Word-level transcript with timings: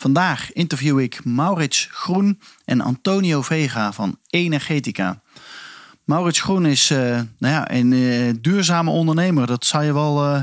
Vandaag 0.00 0.52
interview 0.52 1.00
ik 1.00 1.24
Maurits 1.24 1.88
Groen 1.90 2.40
en 2.64 2.80
Antonio 2.80 3.42
Vega 3.42 3.92
van 3.92 4.18
Energetica. 4.30 5.20
Maurits 6.04 6.40
Groen 6.40 6.66
is 6.66 6.90
uh, 6.90 6.98
nou 7.38 7.54
ja, 7.54 7.70
een 7.70 7.92
uh, 7.92 8.34
duurzame 8.40 8.90
ondernemer. 8.90 9.46
Dat 9.46 9.64
zou 9.64 9.84
je 9.84 9.92
wel 9.92 10.24
uh, 10.24 10.40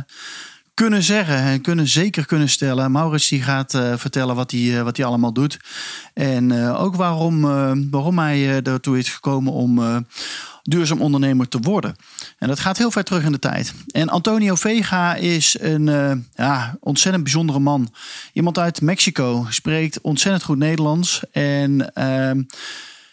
kunnen 0.73 1.03
zeggen 1.03 1.37
en 1.37 1.61
kunnen, 1.61 1.87
zeker 1.87 2.25
kunnen 2.25 2.49
stellen. 2.49 2.91
Maurits 2.91 3.27
die 3.27 3.41
gaat 3.41 3.71
vertellen 3.95 4.35
wat 4.35 4.51
hij, 4.51 4.83
wat 4.83 4.97
hij 4.97 5.05
allemaal 5.05 5.33
doet. 5.33 5.59
En 6.13 6.73
ook 6.75 6.95
waarom, 6.95 7.41
waarom 7.91 8.19
hij 8.19 8.63
ertoe 8.63 8.97
is 8.97 9.09
gekomen 9.09 9.53
om 9.53 10.05
duurzaam 10.67 11.01
ondernemer 11.01 11.47
te 11.47 11.59
worden. 11.59 11.95
En 12.37 12.47
dat 12.47 12.59
gaat 12.59 12.77
heel 12.77 12.91
ver 12.91 13.03
terug 13.03 13.23
in 13.23 13.31
de 13.31 13.39
tijd. 13.39 13.73
En 13.91 14.09
Antonio 14.09 14.55
Vega 14.55 15.15
is 15.15 15.57
een 15.59 15.87
uh, 15.87 16.11
ja, 16.33 16.77
ontzettend 16.79 17.23
bijzondere 17.23 17.59
man. 17.59 17.93
Iemand 18.33 18.57
uit 18.57 18.81
Mexico, 18.81 19.45
spreekt 19.49 20.01
ontzettend 20.01 20.43
goed 20.43 20.57
Nederlands. 20.57 21.21
En 21.31 21.91
uh, 21.95 22.43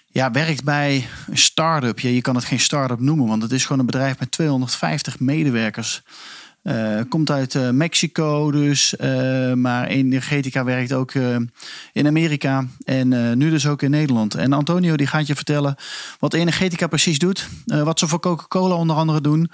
ja, 0.06 0.30
werkt 0.30 0.64
bij 0.64 1.08
een 1.26 1.38
start-up. 1.38 1.98
Je 1.98 2.20
kan 2.20 2.34
het 2.34 2.44
geen 2.44 2.60
start-up 2.60 3.00
noemen, 3.00 3.26
want 3.26 3.42
het 3.42 3.52
is 3.52 3.62
gewoon 3.62 3.78
een 3.78 3.86
bedrijf 3.86 4.18
met 4.18 4.30
250 4.30 5.20
medewerkers. 5.20 6.02
Uh, 6.62 7.00
komt 7.08 7.30
uit 7.30 7.54
uh, 7.54 7.70
Mexico 7.70 8.50
dus, 8.50 8.94
uh, 9.00 9.52
maar 9.52 9.86
Energetica 9.86 10.64
werkt 10.64 10.92
ook 10.92 11.12
in 11.92 12.06
Amerika 12.06 12.66
en 12.84 13.38
nu 13.38 13.50
dus 13.50 13.66
ook 13.66 13.82
in 13.82 13.90
Nederland. 13.90 14.34
En 14.34 14.52
Antonio 14.52 14.96
die 14.96 15.06
gaat 15.06 15.26
je 15.26 15.34
vertellen 15.34 15.76
wat 16.18 16.34
Energetica 16.34 16.86
precies 16.86 17.18
doet, 17.18 17.48
wat 17.64 17.98
ze 17.98 18.08
voor 18.08 18.20
Coca-Cola 18.20 18.74
onder 18.74 18.96
andere 18.96 19.20
doen, 19.20 19.50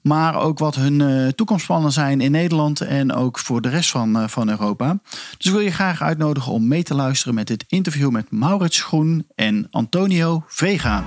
maar 0.00 0.34
ook 0.34 0.58
wat 0.58 0.74
hun 0.74 1.32
toekomstplannen 1.34 1.92
zijn 1.92 2.20
in 2.20 2.30
Nederland 2.30 2.80
en 2.80 3.12
ook 3.12 3.38
voor 3.38 3.60
de 3.60 3.68
rest 3.68 3.90
van, 3.90 4.30
van 4.30 4.48
Europa. 4.48 4.98
Dus 5.36 5.46
ik 5.46 5.52
wil 5.52 5.60
je 5.60 5.72
graag 5.72 6.02
uitnodigen 6.02 6.52
om 6.52 6.68
mee 6.68 6.82
te 6.82 6.94
luisteren 6.94 7.34
met 7.34 7.46
dit 7.46 7.64
interview 7.68 8.10
met 8.10 8.30
Maurits 8.30 8.82
Groen 8.82 9.26
en 9.34 9.66
Antonio 9.70 10.44
Vega. 10.46 11.02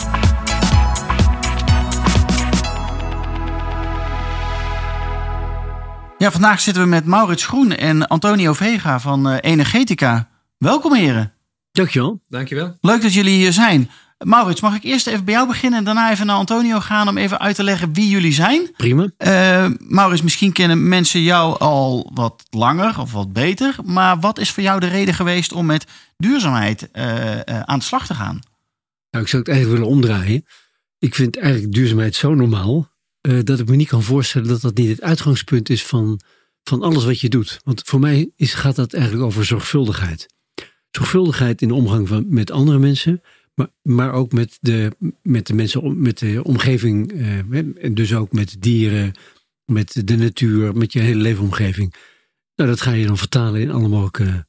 Ja, 6.25 6.31
vandaag 6.31 6.61
zitten 6.61 6.83
we 6.83 6.89
met 6.89 7.05
Maurits 7.05 7.45
Groen 7.45 7.71
en 7.71 8.07
Antonio 8.07 8.53
Vega 8.53 8.99
van 8.99 9.31
uh, 9.31 9.37
Energetica. 9.41 10.29
Welkom 10.57 10.93
heren. 10.93 11.33
Dankjewel. 11.71 12.21
Dankjewel. 12.29 12.77
Leuk 12.81 13.01
dat 13.01 13.13
jullie 13.13 13.37
hier 13.37 13.53
zijn. 13.53 13.89
Maurits, 14.17 14.61
mag 14.61 14.75
ik 14.75 14.83
eerst 14.83 15.07
even 15.07 15.25
bij 15.25 15.33
jou 15.33 15.47
beginnen 15.47 15.79
en 15.79 15.85
daarna 15.85 16.11
even 16.11 16.25
naar 16.25 16.35
Antonio 16.35 16.79
gaan 16.79 17.07
om 17.07 17.17
even 17.17 17.39
uit 17.39 17.55
te 17.55 17.63
leggen 17.63 17.93
wie 17.93 18.09
jullie 18.09 18.33
zijn? 18.33 18.71
Prima. 18.77 19.09
Uh, 19.17 19.67
Maurits, 19.79 20.21
misschien 20.21 20.51
kennen 20.51 20.87
mensen 20.87 21.21
jou 21.21 21.59
al 21.59 22.11
wat 22.13 22.43
langer 22.49 22.99
of 22.99 23.11
wat 23.11 23.33
beter, 23.33 23.75
maar 23.83 24.19
wat 24.19 24.39
is 24.39 24.51
voor 24.51 24.63
jou 24.63 24.79
de 24.79 24.87
reden 24.87 25.13
geweest 25.13 25.53
om 25.53 25.65
met 25.65 25.85
duurzaamheid 26.17 26.89
uh, 26.93 27.39
aan 27.59 27.79
de 27.79 27.85
slag 27.85 28.05
te 28.05 28.13
gaan? 28.13 28.39
Nou, 29.09 29.23
ik 29.23 29.29
zou 29.29 29.43
het 29.43 29.51
eigenlijk 29.51 29.79
willen 29.79 29.95
omdraaien. 29.95 30.45
Ik 30.99 31.15
vind 31.15 31.37
eigenlijk 31.37 31.73
duurzaamheid 31.73 32.15
zo 32.15 32.35
normaal 32.35 32.93
uh, 33.25 33.39
dat 33.43 33.59
ik 33.59 33.69
me 33.69 33.75
niet 33.75 33.87
kan 33.87 34.03
voorstellen 34.03 34.47
dat 34.47 34.61
dat 34.61 34.77
niet 34.77 34.89
het 34.89 35.01
uitgangspunt 35.01 35.69
is 35.69 35.85
van, 35.85 36.19
van 36.63 36.81
alles 36.81 37.05
wat 37.05 37.19
je 37.19 37.29
doet. 37.29 37.59
Want 37.63 37.81
voor 37.85 37.99
mij 37.99 38.29
is, 38.35 38.53
gaat 38.53 38.75
dat 38.75 38.93
eigenlijk 38.93 39.23
over 39.25 39.45
zorgvuldigheid. 39.45 40.25
Zorgvuldigheid 40.91 41.61
in 41.61 41.67
de 41.67 41.73
omgang 41.73 42.07
van, 42.07 42.25
met 42.29 42.51
andere 42.51 42.79
mensen, 42.79 43.21
maar, 43.53 43.69
maar 43.81 44.13
ook 44.13 44.31
met 44.31 44.57
de, 44.61 44.91
met 45.21 45.47
de 45.47 45.53
mensen, 45.53 46.01
met 46.01 46.17
de 46.17 46.43
omgeving, 46.43 47.13
uh, 47.13 47.83
en 47.83 47.93
dus 47.93 48.13
ook 48.13 48.31
met 48.31 48.55
dieren, 48.59 49.11
met 49.65 50.07
de 50.07 50.15
natuur, 50.15 50.75
met 50.75 50.93
je 50.93 50.99
hele 50.99 51.21
leefomgeving. 51.21 51.93
Nou, 52.55 52.69
dat 52.69 52.81
ga 52.81 52.91
je 52.91 53.05
dan 53.05 53.17
vertalen 53.17 53.61
in 53.61 53.71
alle 53.71 53.87
mogelijke 53.87 54.45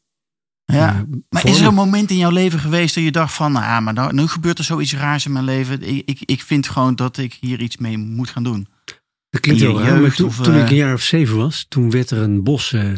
ja, 0.66 0.94
uh, 0.94 1.16
maar 1.28 1.46
is 1.46 1.60
er 1.60 1.66
een 1.66 1.74
moment 1.74 2.10
in 2.10 2.16
jouw 2.16 2.30
leven 2.30 2.58
geweest 2.58 2.94
dat 2.94 3.04
je 3.04 3.10
dacht 3.10 3.34
van, 3.34 3.52
nou 3.52 3.64
ja, 3.64 3.80
maar 3.80 3.94
nou, 3.94 4.14
nu 4.14 4.26
gebeurt 4.26 4.58
er 4.58 4.64
zoiets 4.64 4.94
raars 4.94 5.24
in 5.24 5.32
mijn 5.32 5.44
leven. 5.44 5.82
Ik, 5.82 6.02
ik, 6.04 6.20
ik 6.24 6.42
vind 6.42 6.68
gewoon 6.68 6.94
dat 6.94 7.16
ik 7.16 7.36
hier 7.40 7.60
iets 7.60 7.76
mee 7.76 7.98
moet 7.98 8.30
gaan 8.30 8.44
doen. 8.44 8.66
Dat 9.30 9.40
klinkt 9.40 9.60
heel 9.60 9.80
raar, 9.80 10.00
maar 10.00 10.14
toen, 10.14 10.26
of, 10.26 10.36
toen, 10.36 10.54
ik 10.54 10.70
een 10.70 10.76
jaar 10.76 10.94
of 10.94 11.02
zeven 11.02 11.36
was, 11.36 11.66
toen 11.68 11.90
werd 11.90 12.10
er 12.10 12.18
een 12.18 12.42
bos 12.42 12.72
uh, 12.72 12.92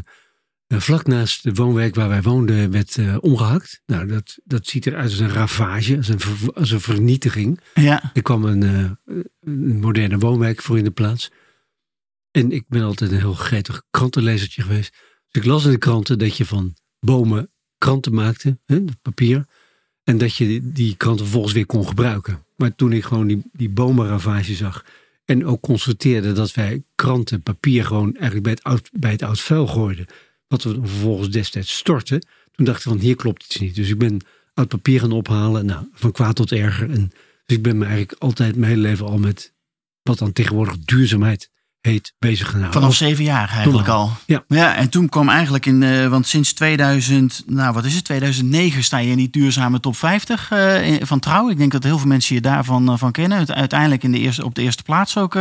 vlak 0.69 1.07
naast 1.07 1.43
de 1.43 1.55
woonwerk 1.55 1.95
waar 1.95 2.09
wij 2.09 2.23
woonden, 2.23 2.71
werd 2.71 2.97
uh, 2.97 3.17
omgehakt. 3.21 3.83
Nou, 3.87 4.07
dat, 4.07 4.39
dat 4.45 4.67
ziet 4.67 4.87
eruit 4.87 5.11
als 5.11 5.19
een 5.19 5.33
ravage, 5.33 5.97
als 5.97 6.09
een, 6.09 6.21
als 6.55 6.71
een 6.71 6.81
vernietiging. 6.81 7.61
Ja. 7.75 8.11
Er 8.15 8.23
kwam 8.23 8.45
een, 8.45 8.63
een 9.41 9.81
moderne 9.81 10.19
woonwerk 10.19 10.63
voor 10.63 10.79
in 10.79 10.85
de 10.85 10.91
plaats. 10.91 11.31
En 12.31 12.53
ik 12.53 12.65
ben 12.69 12.83
altijd 12.83 13.11
een 13.11 13.19
heel 13.19 13.35
gretig 13.35 13.83
krantenlezertje 13.91 14.63
geweest. 14.63 14.91
Dus 15.29 15.43
ik 15.43 15.49
las 15.49 15.65
in 15.65 15.71
de 15.71 15.79
kranten 15.79 16.19
dat 16.19 16.37
je 16.37 16.47
van 16.47 16.77
bomen 17.01 17.51
kranten 17.79 18.15
maakte, 18.15 18.59
hè, 18.67 18.85
papier. 19.03 19.47
En 20.05 20.19
dat 20.19 20.37
je 20.37 20.73
die 20.73 20.97
kranten 20.97 21.25
vervolgens 21.25 21.55
weer 21.55 21.67
kon 21.67 21.87
gebruiken. 21.87 22.45
Maar 22.57 22.75
toen 22.75 22.93
ik 22.93 23.05
gewoon 23.05 23.27
die, 23.27 23.43
die 23.53 23.69
bomenravage 23.69 24.55
zag. 24.55 24.85
En 25.25 25.47
ook 25.47 25.61
constateerde 25.61 26.33
dat 26.33 26.55
wij 26.55 26.83
kranten, 26.95 27.43
papier 27.43 27.85
gewoon 27.85 28.15
eigenlijk 28.15 28.43
bij 28.43 28.53
het 28.53 28.63
oud, 28.63 28.91
bij 28.93 29.11
het 29.11 29.23
oud 29.23 29.41
vuil 29.41 29.67
gooiden. 29.67 30.07
Wat 30.47 30.63
we 30.63 30.75
vervolgens 30.75 31.31
destijds 31.31 31.77
stortten. 31.77 32.27
Toen 32.53 32.65
dacht 32.65 32.79
ik 32.79 32.91
van 32.91 32.99
hier 32.99 33.17
klopt 33.17 33.45
iets 33.45 33.59
niet. 33.59 33.75
Dus 33.75 33.89
ik 33.89 33.99
ben 33.99 34.21
oud 34.55 34.69
papier 34.69 35.01
gaan 35.01 35.13
ophalen. 35.13 35.67
Nou, 35.67 35.87
van 35.93 36.13
kwaad 36.13 36.37
tot 36.37 36.53
erger. 36.53 36.91
En, 36.91 37.11
dus 37.47 37.57
ik 37.57 37.63
ben 37.63 37.79
me 37.79 37.85
eigenlijk 37.85 38.21
altijd 38.23 38.57
mijn 38.57 38.71
hele 38.71 38.83
leven 38.83 39.07
al 39.07 39.19
met 39.19 39.53
wat 40.03 40.19
dan 40.19 40.33
tegenwoordig 40.33 40.79
duurzaamheid 40.79 41.51
heet 41.81 42.15
bezig 42.19 42.47
gehouden. 42.47 42.73
Vanaf 42.73 42.95
zeven 42.95 43.25
jaar 43.25 43.49
eigenlijk 43.49 43.89
al. 43.89 44.11
Ja. 44.27 44.45
ja, 44.49 44.77
en 44.77 44.89
toen 44.89 45.09
kwam 45.09 45.29
eigenlijk 45.29 45.67
in, 45.67 45.83
uh, 45.83 46.09
want 46.09 46.27
sinds 46.27 46.53
2000, 46.53 47.43
nou 47.47 47.75
wat 47.75 47.85
is 47.85 47.95
het, 47.95 48.05
2009 48.05 48.85
sta 48.85 48.99
je 48.99 49.11
in 49.11 49.17
die 49.17 49.31
duurzame 49.31 49.81
top 49.81 49.97
50 49.97 50.51
uh, 50.53 50.97
van 51.01 51.19
Trouw. 51.19 51.51
Ik 51.51 51.59
denk 51.59 51.73
dat 51.73 51.83
heel 51.83 51.99
veel 51.99 52.09
mensen 52.09 52.35
je 52.35 52.41
daarvan 52.41 52.91
uh, 52.91 52.99
van 52.99 53.13
kennen. 53.13 53.55
Uiteindelijk 53.55 54.03
in 54.03 54.13
de 54.13 54.19
eerste, 54.19 54.45
op 54.45 54.55
de 54.55 54.63
eerste 54.63 54.83
plaats 54.83 55.17
ook 55.17 55.33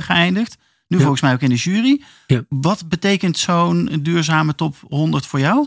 geëindigd. 0.00 0.56
Nu 0.86 0.96
ja. 0.96 1.02
volgens 1.02 1.22
mij 1.22 1.32
ook 1.32 1.42
in 1.42 1.48
de 1.48 1.54
jury. 1.54 2.02
Ja. 2.26 2.44
Wat 2.48 2.88
betekent 2.88 3.38
zo'n 3.38 3.98
duurzame 4.02 4.54
top 4.54 4.76
100 4.88 5.26
voor 5.26 5.40
jou? 5.40 5.66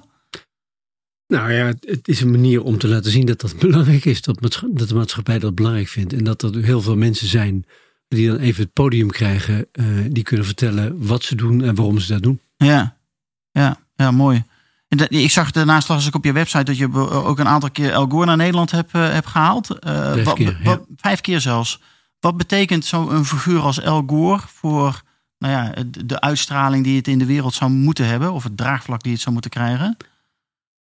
Nou 1.28 1.52
ja, 1.52 1.74
het 1.80 2.08
is 2.08 2.22
een 2.22 2.32
manier 2.32 2.64
om 2.64 2.78
te 2.78 2.88
laten 2.88 3.12
zien 3.12 3.26
dat 3.26 3.42
dat 3.42 3.58
belangrijk 3.68 4.06
is. 4.06 4.22
Dat, 4.22 4.42
dat 4.72 4.88
de 4.88 4.96
maatschappij 4.96 5.40
dat 5.40 5.56
belangrijk 5.56 5.88
vindt. 5.88 6.14
En 6.14 6.24
dat 6.24 6.42
er 6.42 6.64
heel 6.64 6.82
veel 6.82 6.96
mensen 6.96 7.28
zijn 7.28 7.66
die 8.16 8.28
dan 8.28 8.38
even 8.38 8.64
het 8.64 8.74
podium 8.74 9.10
krijgen, 9.10 9.68
uh, 9.74 9.86
die 10.10 10.24
kunnen 10.24 10.46
vertellen 10.46 11.06
wat 11.08 11.24
ze 11.24 11.36
doen 11.36 11.64
en 11.64 11.76
waarom 11.76 12.00
ze 12.00 12.14
dat 12.14 12.24
doen. 12.24 12.40
Ja, 12.58 12.98
ja, 13.52 13.78
ja 13.96 14.12
mooi. 14.12 14.44
En 14.88 14.98
dat, 14.98 15.12
ik 15.12 15.32
zag 15.32 15.52
daarnaast 15.52 15.88
las 15.88 16.08
ik 16.08 16.16
op 16.16 16.26
je 16.26 16.32
website 16.32 16.64
dat 16.64 16.78
je 16.78 16.94
ook 17.10 17.40
een 17.40 17.48
aantal 17.48 17.72
keer 17.72 17.92
El 17.92 18.08
Gore 18.08 18.26
naar 18.26 18.38
Nederland 18.38 18.72
hebt, 18.72 18.96
uh, 18.96 19.12
hebt 19.12 19.28
gehaald. 19.28 19.70
Uh, 19.70 20.12
vijf, 20.12 20.26
wat, 20.26 20.36
keer, 20.36 20.60
wat, 20.64 20.86
ja. 20.88 20.96
vijf 20.96 21.22
keer 21.22 21.42
zelfs. 21.42 21.82
Wat 22.20 22.38
betekent 22.38 22.86
zo'n 22.86 23.26
figuur 23.26 23.62
als 23.62 23.80
El 23.80 24.04
Gore 24.08 24.42
voor 24.48 25.02
nou 25.38 25.54
ja, 25.54 25.84
de 26.06 26.22
uitstraling 26.22 26.84
die 26.84 26.98
het 26.98 27.08
in 27.08 27.18
de 27.18 27.26
wereld 27.26 27.54
zou 27.54 27.72
moeten 27.72 28.08
hebben, 28.08 28.34
of 28.34 28.44
het 28.44 28.58
draagvlak 28.58 29.04
die 29.04 29.12
het 29.12 29.22
zou 29.22 29.34
moeten 29.34 29.52
krijgen? 29.52 29.98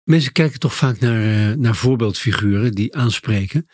Mensen 0.03 0.31
kijken 0.31 0.59
toch 0.59 0.75
vaak 0.75 0.99
naar, 0.99 1.57
naar 1.57 1.75
voorbeeldfiguren 1.75 2.71
die 2.71 2.95
aanspreken. 2.95 3.67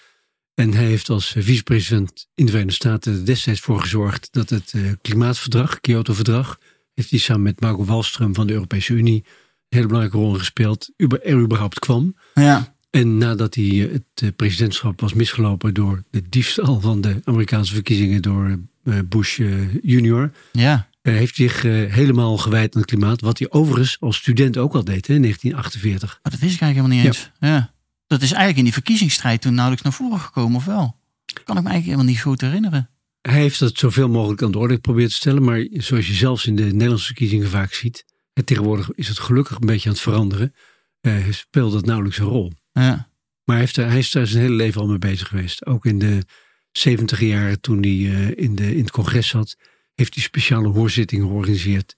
En 0.60 0.74
hij 0.74 0.86
heeft 0.86 1.10
als 1.10 1.36
vicepresident 1.38 2.28
in 2.36 2.46
de 2.46 2.52
Verenigde 2.52 2.76
Staten 2.76 3.26
destijds 3.26 3.60
voor 3.60 3.82
gezorgd 3.82 4.28
dat 4.32 4.50
het 4.50 4.74
uh, 4.76 4.92
klimaatverdrag, 5.02 5.80
Kyoto-verdrag, 5.80 6.60
heeft 6.94 7.10
hij 7.10 7.20
samen 7.20 7.44
met 7.44 7.60
Marco 7.60 7.86
Wallström 7.86 8.32
van 8.32 8.48
de 8.48 8.54
Europese 8.54 8.94
Unie 8.94 9.16
een 9.16 9.24
hele 9.70 9.88
belangrijke 9.88 10.18
rol 10.18 10.34
gespeeld, 10.34 10.90
er 11.24 11.40
überhaupt 11.40 11.80
kwam. 11.80 12.16
Ja. 12.34 12.76
En 12.90 13.18
nadat 13.18 13.56
hij 13.56 13.90
het 14.14 14.36
presidentschap 14.36 15.02
was 15.02 15.14
misgelopen 15.14 15.74
door 15.74 16.04
de 16.12 16.30
diefstal 16.30 16.80
van 16.80 17.02
de 17.02 17.22
Amerikaanse 17.24 17.74
verkiezingen 17.74 18.22
door 18.22 18.60
Bush 19.06 19.38
junior, 19.82 20.32
ja. 20.52 20.90
heeft 21.02 21.38
hij 21.38 21.48
zich 21.48 21.62
helemaal 21.92 22.38
gewijd 22.38 22.76
aan 22.76 22.82
het 22.82 22.90
klimaat. 22.90 23.22
Wat 23.22 23.40
hij 23.40 23.52
overigens 23.52 23.98
als 24.00 24.18
student 24.18 24.58
ook 24.58 24.74
al 24.74 24.84
deed 24.84 25.08
hè, 25.08 25.14
in 25.14 25.22
1948. 25.22 26.20
Maar 26.24 26.32
dat 26.32 26.42
wist 26.42 26.56
ik 26.56 26.62
eigenlijk 26.62 26.94
helemaal 26.94 27.12
niet 27.12 27.18
eens. 27.18 27.32
Ja. 27.40 27.48
ja. 27.48 27.78
Dat 28.10 28.22
is 28.22 28.30
eigenlijk 28.30 28.58
in 28.58 28.64
die 28.64 28.74
verkiezingsstrijd 28.74 29.42
toen 29.42 29.54
nauwelijks 29.54 29.84
naar 29.84 29.94
voren 29.94 30.20
gekomen, 30.20 30.56
of 30.56 30.66
wel? 30.66 30.98
Kan 31.26 31.58
ik 31.58 31.64
me 31.64 31.70
eigenlijk 31.70 31.86
helemaal 31.86 32.06
niet 32.06 32.22
goed 32.22 32.42
herinneren. 32.42 32.90
Hij 33.22 33.40
heeft 33.40 33.60
dat 33.60 33.78
zoveel 33.78 34.10
mogelijk 34.10 34.42
aan 34.42 34.52
de 34.52 34.58
orde 34.58 34.74
geprobeerd 34.74 35.10
te 35.10 35.16
stellen. 35.16 35.44
Maar 35.44 35.68
zoals 35.72 36.08
je 36.08 36.14
zelfs 36.14 36.46
in 36.46 36.56
de 36.56 36.64
Nederlandse 36.64 37.06
verkiezingen 37.06 37.50
vaak 37.50 37.74
ziet. 37.74 38.06
tegenwoordig 38.46 38.92
is 38.92 39.08
het 39.08 39.20
gelukkig 39.20 39.60
een 39.60 39.66
beetje 39.68 39.90
aan 39.90 39.96
het 39.96 40.04
veranderen. 40.04 40.54
eh, 41.02 41.14
speelt 41.30 41.72
dat 41.72 41.86
nauwelijks 41.86 42.18
een 42.18 42.26
rol. 42.26 42.54
Ja. 42.72 43.10
Maar 43.44 43.56
hij, 43.56 43.60
heeft 43.60 43.76
hij 43.76 43.98
is 43.98 44.12
daar 44.12 44.28
zijn 44.28 44.44
hele 44.44 44.56
leven 44.56 44.82
al 44.82 44.88
mee 44.88 44.98
bezig 44.98 45.28
geweest. 45.28 45.66
Ook 45.66 45.86
in 45.86 46.00
de 46.00 46.26
70 46.72 47.20
jaren 47.20 47.62
toen 47.62 47.82
hij 47.82 47.92
eh, 47.92 48.44
in, 48.44 48.56
de, 48.56 48.76
in 48.76 48.82
het 48.82 48.92
congres 48.92 49.28
zat, 49.28 49.58
heeft 49.96 50.14
hij 50.14 50.24
speciale 50.24 50.68
hoorzittingen 50.68 51.28
georganiseerd 51.28 51.96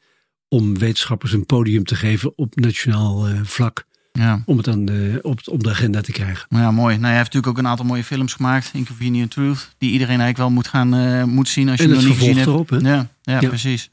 om 0.47 0.77
wetenschappers 0.77 1.33
een 1.33 1.45
podium 1.45 1.83
te 1.83 1.95
geven 1.95 2.37
op 2.37 2.55
nationaal 2.55 3.27
eh, 3.27 3.39
vlak. 3.43 3.85
Ja. 4.11 4.41
Om 4.45 4.57
het 4.57 4.65
dan 4.65 4.85
de, 4.85 5.19
op, 5.21 5.39
op 5.45 5.63
de 5.63 5.69
agenda 5.69 6.01
te 6.01 6.11
krijgen. 6.11 6.45
Ja, 6.49 6.71
mooi. 6.71 6.93
Nou, 6.95 7.05
hij 7.07 7.15
heeft 7.17 7.33
natuurlijk 7.33 7.47
ook 7.47 7.57
een 7.57 7.69
aantal 7.69 7.85
mooie 7.85 8.03
films 8.03 8.33
gemaakt. 8.33 8.69
Inconvenient 8.73 9.31
Truth. 9.31 9.75
Die 9.77 9.91
iedereen 9.91 10.19
eigenlijk 10.19 10.37
wel 10.37 10.49
moet 10.49 10.67
gaan 10.67 10.93
eh, 10.93 11.23
moet 11.23 11.49
zien 11.49 11.69
als 11.69 11.79
je 11.79 11.85
hem 11.85 11.95
nog 11.95 12.03
niet 12.05 12.13
gezien 12.17 12.35
hebt. 12.35 12.47
erop, 12.47 12.69
hè? 12.69 12.77
Ja, 12.77 13.07
ja, 13.21 13.39
Ja. 13.41 13.47
precies. 13.47 13.89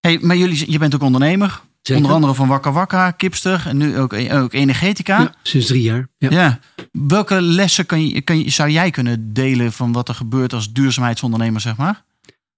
Hey, 0.00 0.18
maar 0.22 0.36
jullie, 0.36 0.70
je 0.70 0.78
bent 0.78 0.94
ook 0.94 1.02
ondernemer. 1.02 1.60
Zeker. 1.82 2.02
Onder 2.02 2.16
andere 2.16 2.34
van 2.34 2.48
Wakka 2.48 2.72
Wakka, 2.72 3.10
Kipster 3.10 3.62
en 3.66 3.76
nu 3.76 3.98
ook, 3.98 4.12
ook 4.32 4.52
Energetica. 4.52 5.20
Ja, 5.20 5.34
sinds 5.42 5.66
drie 5.66 5.82
jaar. 5.82 6.08
Ja. 6.18 6.30
Ja. 6.30 6.58
Welke 6.92 7.40
lessen 7.40 7.86
kan 7.86 8.08
je, 8.08 8.20
kan 8.20 8.38
je, 8.38 8.50
zou 8.50 8.70
jij 8.70 8.90
kunnen 8.90 9.32
delen 9.32 9.72
van 9.72 9.92
wat 9.92 10.08
er 10.08 10.14
gebeurt 10.14 10.52
als 10.52 10.72
duurzaamheidsondernemer, 10.72 11.60
zeg 11.60 11.76
maar? 11.76 12.04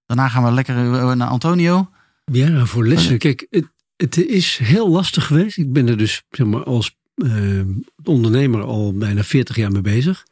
Daarna 0.05 0.27
gaan 0.27 0.43
we 0.43 0.51
lekker 0.51 0.75
eh, 0.93 1.11
naar 1.11 1.27
Antonio. 1.27 1.89
Ja, 2.31 2.65
voor 2.65 2.87
lessen. 2.87 3.17
Kijk, 3.17 3.47
het, 3.49 3.65
het 4.01 4.17
is 4.27 4.57
heel 4.57 4.89
lastig 4.89 5.25
geweest. 5.25 5.57
Ik 5.57 5.73
ben 5.73 5.87
er 5.87 5.97
dus 5.97 6.23
zeg 6.29 6.47
maar, 6.47 6.63
als 6.63 6.97
eh, 7.15 7.61
ondernemer 8.03 8.61
al 8.61 8.93
bijna 8.93 9.23
40 9.23 9.55
jaar 9.55 9.71
mee 9.71 9.81
bezig. 9.81 10.25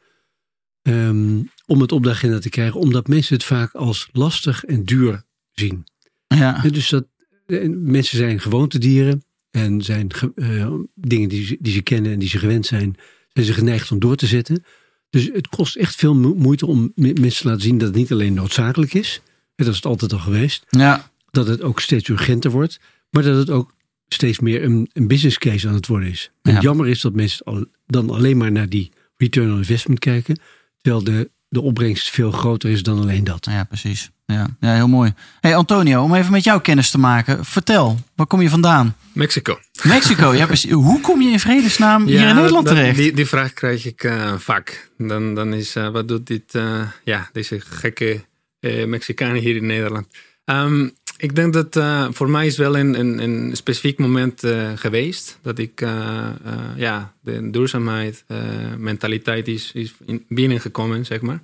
Ehm, 0.82 1.40
om 1.66 1.80
het 1.80 1.92
op 1.92 2.02
de 2.02 2.10
agenda 2.10 2.38
te 2.38 2.48
krijgen, 2.48 2.80
omdat 2.80 3.08
mensen 3.08 3.34
het 3.34 3.44
vaak 3.44 3.72
als 3.74 4.08
lastig 4.12 4.64
en 4.64 4.84
duur 4.84 5.24
zien. 5.52 5.86
Ja, 6.26 6.64
En 6.64 6.72
Dus 6.72 6.88
dat 6.88 7.06
eh, 7.46 7.68
mensen 7.70 8.16
zijn 8.18 8.40
gewoontedieren 8.40 9.24
en 9.50 9.82
zijn 9.82 10.08
eh, 10.34 10.72
dingen 10.94 11.28
die, 11.28 11.44
ze- 11.46 11.56
die 11.60 11.72
ze 11.72 11.82
kennen 11.82 12.12
en 12.12 12.18
die 12.18 12.28
ze 12.28 12.38
gewend 12.38 12.66
zijn, 12.66 12.96
zijn 13.32 13.46
ze 13.46 13.52
geneigd 13.52 13.90
om 13.92 13.98
door 13.98 14.16
te 14.16 14.26
zetten. 14.26 14.64
Dus 15.10 15.30
het 15.32 15.48
kost 15.48 15.76
echt 15.76 15.94
veel 15.94 16.14
mo- 16.14 16.34
moeite 16.34 16.66
om 16.66 16.92
me- 16.94 17.12
mensen 17.20 17.42
te 17.42 17.48
laten 17.48 17.62
zien 17.62 17.78
dat 17.78 17.88
het 17.88 17.96
niet 17.96 18.12
alleen 18.12 18.34
noodzakelijk 18.34 18.94
is. 18.94 19.20
En 19.54 19.64
dat 19.64 19.68
is 19.68 19.76
het 19.76 19.86
altijd 19.86 20.12
al 20.12 20.18
geweest 20.18 20.64
ja, 20.70 21.10
dat 21.30 21.46
het 21.46 21.62
ook 21.62 21.80
steeds 21.80 22.08
urgenter 22.08 22.50
wordt, 22.50 22.80
maar 23.10 23.22
dat 23.22 23.36
het 23.36 23.50
ook 23.50 23.74
steeds 24.08 24.38
meer 24.38 24.62
een, 24.64 24.90
een 24.92 25.08
business 25.08 25.38
case 25.38 25.68
aan 25.68 25.74
het 25.74 25.86
worden 25.86 26.08
is. 26.10 26.30
En 26.42 26.52
Ja. 26.52 26.60
jammer 26.60 26.88
is 26.88 27.00
dat 27.00 27.14
mensen 27.14 27.44
al, 27.46 27.64
dan 27.86 28.10
alleen 28.10 28.36
maar 28.36 28.52
naar 28.52 28.68
die 28.68 28.90
return 29.16 29.50
on 29.52 29.58
investment 29.58 29.98
kijken, 29.98 30.40
terwijl 30.80 31.04
de, 31.04 31.30
de 31.48 31.60
opbrengst 31.60 32.10
veel 32.10 32.30
groter 32.30 32.70
is 32.70 32.82
dan 32.82 32.98
alleen 33.00 33.24
dat. 33.24 33.44
ja, 33.50 33.64
precies. 33.64 34.10
Ja, 34.26 34.56
ja, 34.60 34.74
heel 34.74 34.88
mooi. 34.88 35.12
Hey 35.40 35.56
Antonio, 35.56 36.02
om 36.02 36.14
even 36.14 36.32
met 36.32 36.44
jou 36.44 36.60
kennis 36.60 36.90
te 36.90 36.98
maken. 36.98 37.44
Vertel, 37.44 37.98
waar 38.14 38.26
kom 38.26 38.40
je 38.42 38.48
vandaan? 38.48 38.96
Mexico. 39.12 39.58
Mexico, 39.82 40.34
ja 40.34 40.46
precies. 40.46 40.70
Hoe 40.88 41.00
kom 41.00 41.20
je 41.22 41.30
in 41.30 41.40
vredesnaam 41.40 42.06
hier 42.06 42.28
in 42.28 42.34
Nederland 42.34 42.66
dat- 42.66 42.74
terecht? 42.76 42.96
Die, 42.96 43.12
die 43.12 43.26
vraag 43.26 43.52
krijg 43.52 43.84
ik 43.84 44.04
eh, 44.04 44.34
vaak. 44.36 44.90
Dan, 44.98 45.34
dan 45.34 45.52
is, 45.54 45.76
eh, 45.76 45.88
wat 45.88 46.08
doet 46.08 46.26
dit, 46.26 46.54
eh, 46.54 46.80
ja, 47.04 47.28
deze 47.32 47.60
gekke 47.60 48.24
eh 48.60 48.86
Mexicanen 48.86 49.40
hier 49.42 49.56
in 49.56 49.66
Nederland? 49.66 50.06
Ehm, 50.44 50.88
ik 51.18 51.34
denk 51.34 51.52
dat 51.52 51.76
eh, 51.76 52.08
voor 52.10 52.30
mij 52.30 52.46
is 52.46 52.56
wel 52.56 52.78
een, 52.78 52.98
een, 52.98 53.18
een 53.22 53.56
specifiek 53.56 53.98
moment 53.98 54.44
eh, 54.44 54.72
geweest. 54.74 55.38
Dat 55.42 55.58
ik, 55.58 55.80
eh, 55.80 56.28
ja, 56.76 57.14
de 57.20 57.50
duurzaamheid, 57.50 58.24
mentaliteit 58.76 59.48
is, 59.48 59.70
is 59.74 59.94
in- 60.06 60.24
binnengekomen, 60.28 61.06
zeg 61.06 61.20
maar. 61.20 61.40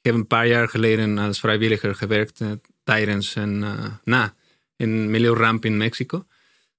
Ik 0.00 0.12
heb 0.12 0.14
een 0.14 0.26
paar 0.26 0.46
jaar 0.46 0.68
geleden 0.68 1.18
als 1.18 1.40
vrijwilliger 1.40 1.94
gewerkt 1.94 2.40
tijdens 2.84 3.34
eh, 3.34 3.44
na 4.04 4.34
een 4.76 5.10
milieuramp 5.10 5.64
in 5.64 5.76
Mexico. 5.76 6.26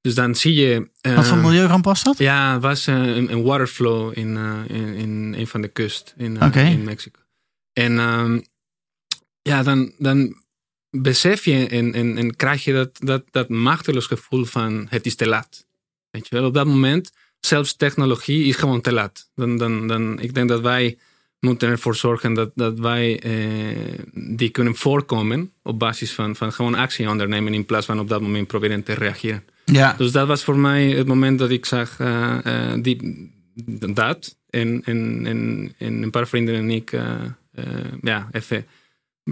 Dus 0.01 0.15
dan 0.15 0.35
zie 0.35 0.53
je... 0.53 0.89
Wat 1.01 1.27
voor 1.27 1.37
milieuramp 1.37 1.85
was 1.85 2.03
dat? 2.03 2.17
ja, 2.17 2.53
het 2.53 2.61
was 2.61 2.87
een, 2.87 3.31
een 3.31 3.43
waterflow 3.43 4.17
in, 4.17 4.37
in, 4.67 4.93
in 4.95 5.33
een 5.37 5.47
van 5.47 5.61
de 5.61 5.67
kust 5.67 6.13
in, 6.17 6.37
in 6.53 6.83
Mexico. 6.83 7.19
En 7.73 7.99
ehm, 7.99 8.39
ja, 9.41 9.63
dan, 9.63 9.91
dan 9.97 10.35
besef 10.89 11.45
je 11.45 11.67
en, 11.67 11.93
en, 11.93 12.17
en 12.17 12.35
krijg 12.35 12.63
je 12.63 12.73
dat, 12.73 12.89
dat, 12.93 13.23
dat 13.31 13.49
machteloos 13.49 14.05
gevoel 14.05 14.45
van 14.45 14.87
het 14.89 15.05
is 15.05 15.15
te 15.15 15.27
laat. 15.27 15.65
Weet 16.09 16.27
je 16.27 16.35
wel, 16.35 16.45
op 16.45 16.53
dat 16.53 16.65
moment, 16.65 17.11
zelfs 17.39 17.75
technologie 17.75 18.45
is 18.45 18.55
gewoon 18.55 18.81
te 18.81 18.91
laat. 18.91 19.29
Dan, 19.35 19.57
dan, 19.57 19.87
dan, 19.87 20.19
ik 20.19 20.33
denk 20.33 20.49
dat 20.49 20.61
wij 20.61 20.97
moeten 21.39 21.69
ervoor 21.69 21.95
zorgen 21.95 22.33
dat, 22.33 22.51
dat 22.55 22.79
wij 22.79 23.19
eh, 23.19 23.99
die 24.13 24.49
kunnen 24.49 24.75
voorkomen 24.75 25.51
op 25.63 25.79
basis 25.79 26.11
van, 26.11 26.35
van 26.35 26.53
gewoon 26.53 26.75
actie 26.75 27.09
ondernemen 27.09 27.53
in 27.53 27.65
plaats 27.65 27.85
van 27.85 27.99
op 27.99 28.09
dat 28.09 28.21
moment 28.21 28.47
proberen 28.47 28.83
te 28.83 28.93
reageren. 28.93 29.43
Ja, 29.65 29.93
Dus 29.97 30.11
dat 30.11 30.27
was 30.27 30.43
voor 30.43 30.57
mij 30.57 30.89
het 30.89 31.07
moment 31.07 31.39
dat 31.39 31.49
ik 31.49 31.65
zag 31.65 31.99
eh, 31.99 32.71
eh, 32.71 32.83
die, 32.83 33.31
dat. 33.93 34.35
En, 34.49 34.81
en, 34.85 35.25
en, 35.25 35.73
en 35.77 36.01
een 36.01 36.11
paar 36.11 36.27
vrienden 36.27 36.55
en 36.55 36.69
ik 36.69 36.91
eh, 36.91 37.63
ja, 38.01 38.29
even 38.31 38.65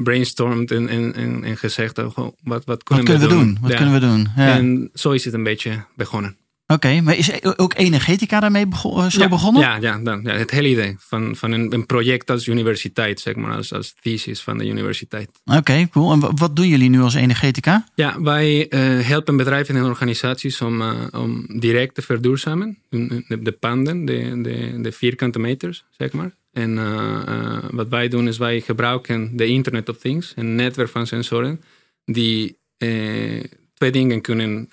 brainstormd 0.03 0.71
en, 0.71 0.87
en, 0.87 1.13
en, 1.15 1.43
en 1.43 1.57
gezegd, 1.57 1.97
oh, 1.97 2.17
wat, 2.43 2.65
wat 2.65 2.83
kunnen, 2.83 3.05
wat 3.05 3.17
kunnen 3.17 3.21
we 3.21 3.27
doen? 3.27 3.57
Wat 3.61 3.71
Ja. 3.71 3.75
kunnen 3.77 3.93
we 3.93 3.99
doen? 3.99 4.27
Ja. 4.35 4.55
En 4.57 4.89
zo 4.93 5.11
is 5.11 5.25
het 5.25 5.33
een 5.33 5.43
beetje 5.43 5.83
begonnen. 5.95 6.37
Oké, 6.67 7.01
maar 7.01 7.15
is 7.17 7.43
ook 7.57 7.73
Energetica 7.77 8.39
daarmee 8.39 8.65
eh, 8.71 9.07
zo 9.09 9.19
ja, 9.21 9.27
begonnen? 9.27 9.61
Ja, 9.61 9.75
ja, 9.75 9.97
dan, 9.97 10.21
ja, 10.23 10.33
het 10.33 10.51
hele 10.51 10.69
idee 10.69 10.95
van, 10.99 11.35
van 11.35 11.51
een, 11.51 11.73
een 11.73 11.85
project 11.85 12.29
als 12.29 12.47
universiteit, 12.47 13.19
zeg 13.19 13.35
maar, 13.35 13.55
als, 13.55 13.73
als 13.73 13.95
thesis 14.01 14.41
van 14.41 14.57
de 14.57 14.65
universiteit. 14.67 15.29
Oké, 15.45 15.87
cool. 15.91 16.11
En 16.11 16.19
wa- 16.19 16.31
wat 16.35 16.55
doen 16.55 16.67
jullie 16.67 16.89
nu 16.89 17.01
als 17.01 17.13
Energetica? 17.13 17.87
Ja, 17.95 18.21
wij 18.21 18.67
eh, 18.67 18.79
helpen 19.07 19.37
bedrijven 19.37 19.75
en 19.75 19.83
organisaties 19.83 20.61
om, 20.61 20.81
eh, 20.81 20.91
om 21.11 21.45
direct 21.59 21.95
te 21.95 22.01
verduurzamen. 22.01 22.77
De, 22.89 23.23
de 23.41 23.51
panden, 23.59 24.05
de, 24.05 24.41
de, 24.41 24.81
de 24.81 24.91
vierkante 24.91 25.39
meters, 25.39 25.85
zeg 25.97 26.11
maar. 26.11 26.31
En 26.55 26.77
eh, 26.77 27.21
eh, 27.27 27.63
wat 27.69 27.89
wij 27.89 28.07
doen 28.07 28.27
is 28.27 28.37
wij 28.37 28.61
gebruiken 28.61 29.37
de 29.37 29.45
Internet 29.45 29.89
of 29.89 29.97
Things, 29.97 30.33
een 30.35 30.55
netwerk 30.55 30.89
van 30.89 31.07
sensoren, 31.07 31.61
die 32.05 32.57
eh, 32.77 33.43
twee 33.73 33.91
dingen 33.91 34.21
kunnen 34.21 34.69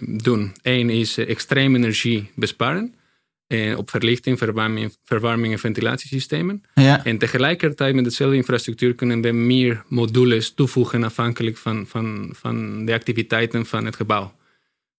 doen. 0.00 0.52
Eén 0.62 0.90
is 0.90 1.18
extreem 1.18 1.74
energie 1.74 2.30
besparen. 2.34 2.94
op 3.76 3.90
verlichting, 3.90 4.38
verwarming, 4.38 4.96
verwarming 5.04 5.52
en 5.52 5.58
ventilatiesystemen. 5.58 6.62
Ja, 6.74 7.04
En 7.04 7.18
tegelijkertijd 7.18 7.94
met 7.94 8.04
dezelfde 8.04 8.36
infrastructuur 8.36 8.94
kunnen 8.94 9.20
we 9.20 9.32
meer 9.32 9.84
modules 9.88 10.50
toevoegen 10.54 11.04
afhankelijk 11.04 11.56
van, 11.56 11.86
van, 11.86 12.30
van 12.32 12.84
de 12.84 12.94
activiteiten 12.94 13.66
van 13.66 13.84
het 13.84 13.96
gebouw. 13.96 14.32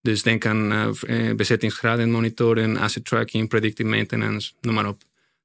Dus 0.02 0.24
denk 0.24 0.46
aan 0.46 0.72
eh, 0.72 1.34
bezettingsgraden 1.36 2.12
monitoren, 2.12 2.78
asset 2.78 3.06
tracking, 3.06 3.48
predictive 3.48 3.90
maintenance, 3.90 4.52
noem 4.62 4.74
maar 4.74 4.88
op. 4.88 5.02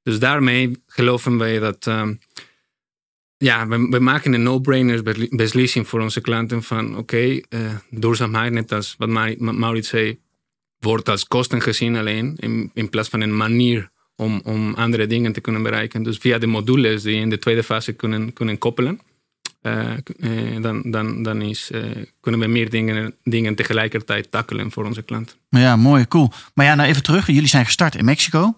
Dus 0.07 0.19
daarmee 0.19 0.81
geloven 0.87 1.37
wij 1.37 1.59
dat 1.59 1.87
ehm, 1.87 2.13
ja, 3.37 3.67
we, 3.67 3.87
we 3.89 3.99
maken 3.99 4.33
een 4.33 4.43
no-brainer 4.43 5.03
besli- 5.03 5.27
beslissing 5.29 5.87
voor 5.87 6.01
onze 6.01 6.21
klanten 6.21 6.63
van 6.63 6.97
oké, 6.97 7.39
eh, 7.49 7.59
duurzaamheid, 7.89 8.51
net 8.51 8.71
als 8.71 8.95
wat 8.97 9.09
Maurits 9.39 9.89
zei, 9.89 10.19
wordt 10.79 11.09
als 11.09 11.27
kosten 11.27 11.61
gezien 11.61 11.95
alleen 11.95 12.35
in, 12.39 12.71
in 12.73 12.89
plaats 12.89 13.09
van 13.09 13.21
een 13.21 13.37
manier 13.37 13.89
om, 14.15 14.41
om 14.43 14.73
andere 14.73 15.07
dingen 15.07 15.33
te 15.33 15.41
kunnen 15.41 15.63
bereiken. 15.63 16.03
Dus 16.03 16.17
via 16.17 16.37
de 16.37 16.47
modules 16.47 17.01
die 17.01 17.15
in 17.15 17.29
de 17.29 17.39
tweede 17.39 17.63
fase 17.63 17.93
kunnen, 17.93 18.33
kunnen 18.33 18.57
koppelen, 18.57 18.99
eh, 19.61 19.91
eh, 20.19 20.61
dan, 20.61 20.91
dan, 20.91 21.23
dan 21.23 21.41
is, 21.41 21.71
kunnen 22.19 22.41
we 22.41 22.47
meer 22.47 22.69
dingen, 22.69 23.15
dingen 23.23 23.55
tegelijkertijd 23.55 24.31
tackelen 24.31 24.71
voor 24.71 24.85
onze 24.85 25.01
klanten. 25.01 25.35
ja, 25.49 25.75
mooi, 25.75 26.07
cool. 26.07 26.31
Maar 26.53 26.65
ja, 26.65 26.75
nou 26.75 26.89
even 26.89 27.03
terug. 27.03 27.27
Jullie 27.27 27.47
zijn 27.47 27.65
gestart 27.65 27.95
in 27.95 28.05
Mexico. 28.05 28.55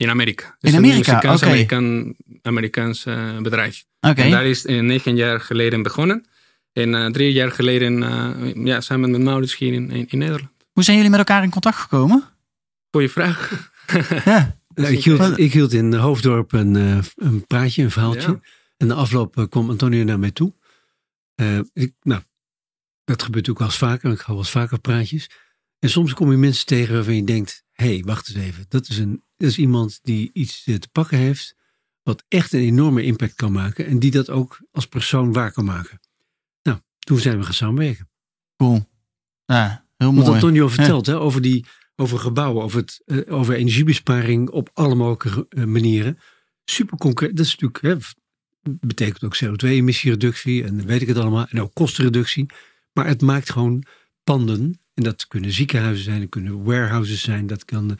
In 0.00 0.10
Amerika. 0.10 0.56
In 0.60 0.76
Amerika. 0.76 1.22
Amerikaan, 1.22 2.14
Amerikaans 2.42 3.04
eh, 3.04 3.38
bedrijf. 3.38 3.84
Oké, 4.00 4.22
En 4.22 4.30
daar 4.30 4.46
is 4.46 4.66
eh, 4.66 4.80
negen 4.80 5.16
jaar 5.16 5.40
geleden 5.40 5.82
begonnen. 5.82 6.26
En 6.72 6.94
eh, 6.94 7.06
drie 7.06 7.32
jaar 7.32 7.50
geleden 7.50 8.02
eh, 8.02 8.64
ja, 8.64 8.80
samen 8.80 9.10
met 9.10 9.20
Maurits 9.20 9.56
hier 9.56 9.72
in, 9.72 9.90
in, 9.90 10.06
in 10.08 10.18
Nederland. 10.18 10.50
hoe 10.72 10.84
zijn 10.84 10.96
jullie 10.96 11.10
met 11.10 11.18
elkaar 11.18 11.42
in 11.42 11.50
contact 11.50 11.76
gekomen? 11.76 12.24
Goeie 12.90 13.08
vraag. 13.10 13.48
Ja, 14.24 14.56
Nou, 14.74 14.92
ik, 14.92 15.04
hield, 15.04 15.38
ik 15.38 15.52
hield 15.52 15.72
in 15.72 15.94
Hoofddorp 15.94 16.52
een, 16.52 16.76
eh, 16.76 16.98
een 17.16 17.46
praatje, 17.46 17.82
een 17.82 17.90
verhaaltje. 17.90 18.30
Ja. 18.30 18.40
En 18.76 18.86
na 18.86 18.94
afloop 18.94 19.46
kwam 19.48 19.70
Antonio 19.70 20.04
naar 20.04 20.18
mij 20.18 20.30
toe. 20.30 20.52
Eh, 21.34 21.58
ik, 21.72 21.94
nou, 22.02 22.22
dat 23.04 23.22
gebeurt 23.22 23.50
ook 23.50 23.58
wel 23.58 23.66
eens 23.66 23.78
vaker. 23.78 24.10
Ik 24.10 24.18
hou 24.18 24.28
wel 24.28 24.38
eens 24.38 24.50
vaker 24.50 24.80
praatjes. 24.80 25.30
En 25.78 25.90
soms 25.90 26.14
kom 26.14 26.30
je 26.30 26.36
mensen 26.36 26.66
tegen 26.66 26.94
waarvan 26.94 27.16
je 27.16 27.24
denkt... 27.24 27.64
hé, 27.72 27.86
hey, 27.94 28.02
wacht 28.06 28.28
eens 28.28 28.38
even. 28.38 28.64
Dat 28.68 28.88
is, 28.88 28.98
een, 28.98 29.22
dat 29.40 29.50
is 29.50 29.58
iemand 29.58 30.00
die 30.02 30.30
iets 30.32 30.62
eh, 30.66 30.74
te 30.74 30.88
pakken 30.88 31.18
heeft... 31.18 31.56
wat 32.02 32.24
echt 32.28 32.52
een 32.52 32.60
enorme 32.60 33.02
impact 33.02 33.34
kan 33.34 33.52
maken... 33.52 33.86
en 33.86 33.98
die 33.98 34.10
dat 34.10 34.30
ook 34.30 34.60
als 34.72 34.86
persoon 34.86 35.32
waar 35.32 35.52
kan 35.52 35.64
maken. 35.64 36.00
Nou, 36.62 36.78
toen 36.98 37.18
zijn 37.18 37.38
we 37.38 37.44
gaan 37.44 37.54
samenwerken. 37.54 38.08
cool. 38.56 38.88
Ja, 39.44 39.84
heel 39.96 40.14
Wat 40.14 40.24
mooi. 40.24 40.34
Antonio 40.34 40.68
vertelt 40.68 41.06
hè, 41.06 41.18
over, 41.18 41.42
die, 41.42 41.64
over 41.96 42.18
gebouwen, 42.18 42.64
over, 42.64 42.80
het, 42.80 43.02
eh, 43.04 43.38
over 43.38 43.54
energiebesparing 43.54 44.50
op 44.50 44.70
alle 44.72 44.94
mogelijke 44.94 45.46
eh, 45.48 45.64
manieren. 45.64 46.18
Super 46.64 46.98
concreet. 46.98 47.36
Dat 47.36 47.46
is 47.46 47.56
natuurlijk, 47.56 47.82
hè, 47.82 47.96
betekent 48.80 49.24
ook 49.24 49.36
CO2-emissiereductie 49.44 50.64
en 50.64 50.86
weet 50.86 51.02
ik 51.02 51.08
het 51.08 51.18
allemaal. 51.18 51.46
En 51.48 51.60
ook 51.60 51.74
kostenreductie. 51.74 52.46
Maar 52.92 53.06
het 53.06 53.22
maakt 53.22 53.50
gewoon 53.50 53.84
panden 54.24 54.80
En 54.94 55.02
dat 55.02 55.26
kunnen 55.26 55.52
ziekenhuizen 55.52 56.04
zijn, 56.04 56.20
dat 56.20 56.28
kunnen 56.28 56.64
warehouses 56.64 57.22
zijn, 57.22 57.46
dat, 57.46 57.64
kan, 57.64 57.98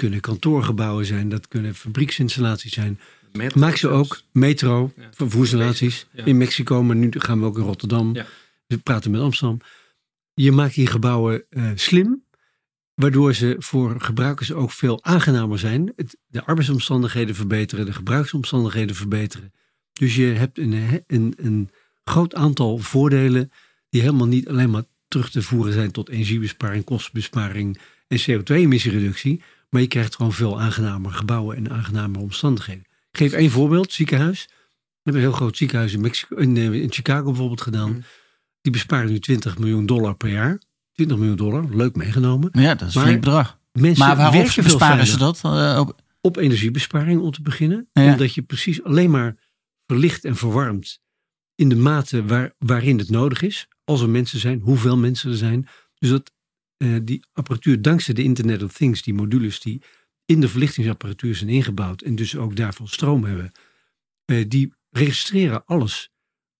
kunnen 0.00 0.20
kantoorgebouwen 0.20 1.06
zijn, 1.06 1.28
dat 1.28 1.48
kunnen 1.48 1.74
fabrieksinstallaties 1.74 2.72
zijn. 2.72 3.00
Metro 3.32 3.60
Maak 3.60 3.76
ze 3.76 3.88
ook, 3.88 4.20
metro, 4.32 4.92
Ja. 4.96 5.08
vervoersinstallaties 5.14 6.06
Ja. 6.12 6.24
in 6.24 6.36
Mexico, 6.36 6.82
maar 6.82 6.96
nu 6.96 7.08
gaan 7.18 7.40
we 7.40 7.46
ook 7.46 7.58
in 7.58 7.64
Rotterdam. 7.64 8.14
Ja. 8.14 8.26
We 8.66 8.78
praten 8.78 9.10
met 9.10 9.20
Amsterdam. 9.20 9.60
Je 10.34 10.52
maakt 10.52 10.74
die 10.74 10.86
gebouwen 10.86 11.44
eh, 11.50 11.70
slim, 11.74 12.24
waardoor 12.94 13.34
ze 13.34 13.56
voor 13.58 14.00
gebruikers 14.00 14.52
ook 14.52 14.70
veel 14.72 15.04
aangenamer 15.04 15.58
zijn. 15.58 15.92
Het, 15.96 16.16
de 16.26 16.44
arbeidsomstandigheden 16.44 17.34
verbeteren, 17.34 17.86
de 17.86 17.92
gebruiksomstandigheden 17.92 18.96
verbeteren. 18.96 19.52
Dus 19.92 20.16
je 20.16 20.24
hebt 20.26 20.58
een, 20.58 21.02
een, 21.06 21.34
een 21.36 21.70
groot 22.04 22.34
aantal 22.34 22.78
voordelen 22.78 23.52
die 23.88 24.00
helemaal 24.00 24.26
niet 24.26 24.48
alleen 24.48 24.70
maar 24.70 24.84
terug 25.08 25.30
te 25.30 25.42
voeren 25.42 25.72
zijn 25.72 25.90
tot 25.90 26.08
energiebesparing, 26.08 26.84
kostenbesparing 26.84 27.78
en 28.08 28.18
CO2-emissiereductie. 28.20 29.42
Maar 29.70 29.80
je 29.80 29.88
krijgt 29.88 30.16
gewoon 30.16 30.32
veel 30.32 30.60
aangenamer 30.60 31.12
gebouwen 31.12 31.56
en 31.56 31.70
aangenamer 31.70 32.20
omstandigheden. 32.20 32.84
Ik 33.10 33.18
geef 33.18 33.32
één 33.32 33.50
voorbeeld, 33.50 33.92
ziekenhuis. 33.92 34.46
We 34.48 34.54
hebben 35.02 35.22
een 35.22 35.28
heel 35.28 35.36
groot 35.38 35.56
ziekenhuis 35.56 35.92
in, 35.92 36.00
Mexico, 36.00 36.36
in, 36.36 36.56
eh, 36.56 36.72
in 36.72 36.92
Chicago 36.92 37.24
bijvoorbeeld 37.24 37.60
gedaan. 37.60 37.90
Mhm. 37.90 38.00
Die 38.60 38.72
besparen 38.72 39.10
nu 39.10 39.18
20 39.18 39.58
miljoen 39.58 39.86
dollar 39.86 40.14
per 40.14 40.28
jaar. 40.28 40.60
20 40.92 41.16
miljoen 41.16 41.36
dollar, 41.36 41.64
leuk 41.70 41.96
meegenomen. 41.96 42.48
Ja, 42.52 42.74
dat 42.74 42.88
is 42.88 42.94
een 42.94 43.02
flink 43.02 43.20
bedrag. 43.20 43.58
Mensen 43.72 44.16
Maar 44.16 44.30
veel 44.32 44.62
besparen 44.62 45.06
ze 45.06 45.18
dat? 45.18 45.40
Eh, 45.44 45.76
op, 45.80 46.02
Op 46.20 46.36
energiebesparing 46.36 47.20
om 47.20 47.30
te 47.30 47.42
beginnen. 47.42 47.88
Ja. 47.92 48.12
Omdat 48.12 48.34
je 48.34 48.42
precies 48.42 48.82
alleen 48.82 49.10
maar 49.10 49.36
verlicht 49.86 50.24
en 50.24 50.36
verwarmt 50.36 51.00
in 51.54 51.68
de 51.68 51.76
mate 51.76 52.24
waar, 52.24 52.52
waarin 52.58 52.98
het 52.98 53.10
nodig 53.10 53.42
is. 53.42 53.68
Als 53.84 54.00
er 54.00 54.08
mensen 54.08 54.38
zijn, 54.38 54.60
hoeveel 54.60 54.96
mensen 54.96 55.30
er 55.30 55.36
zijn. 55.36 55.68
Dus 55.98 56.10
dat 56.10 56.32
eh, 56.80 56.96
die 57.02 57.24
apparatuur, 57.32 57.82
dankzij 57.82 58.14
de 58.14 58.22
Internet 58.22 58.62
of 58.62 58.72
Things, 58.72 59.02
die 59.02 59.14
modules 59.14 59.60
die 59.60 59.82
in 60.24 60.40
de 60.40 60.48
verlichtingsapparatuur 60.48 61.34
zijn 61.34 61.50
ingebouwd 61.50 62.02
en 62.02 62.14
dus 62.14 62.36
ook 62.36 62.56
daarvan 62.56 62.88
stroom 62.88 63.24
hebben, 63.24 63.52
eh, 64.24 64.44
die 64.48 64.72
registreren 64.90 65.64
alles 65.64 66.10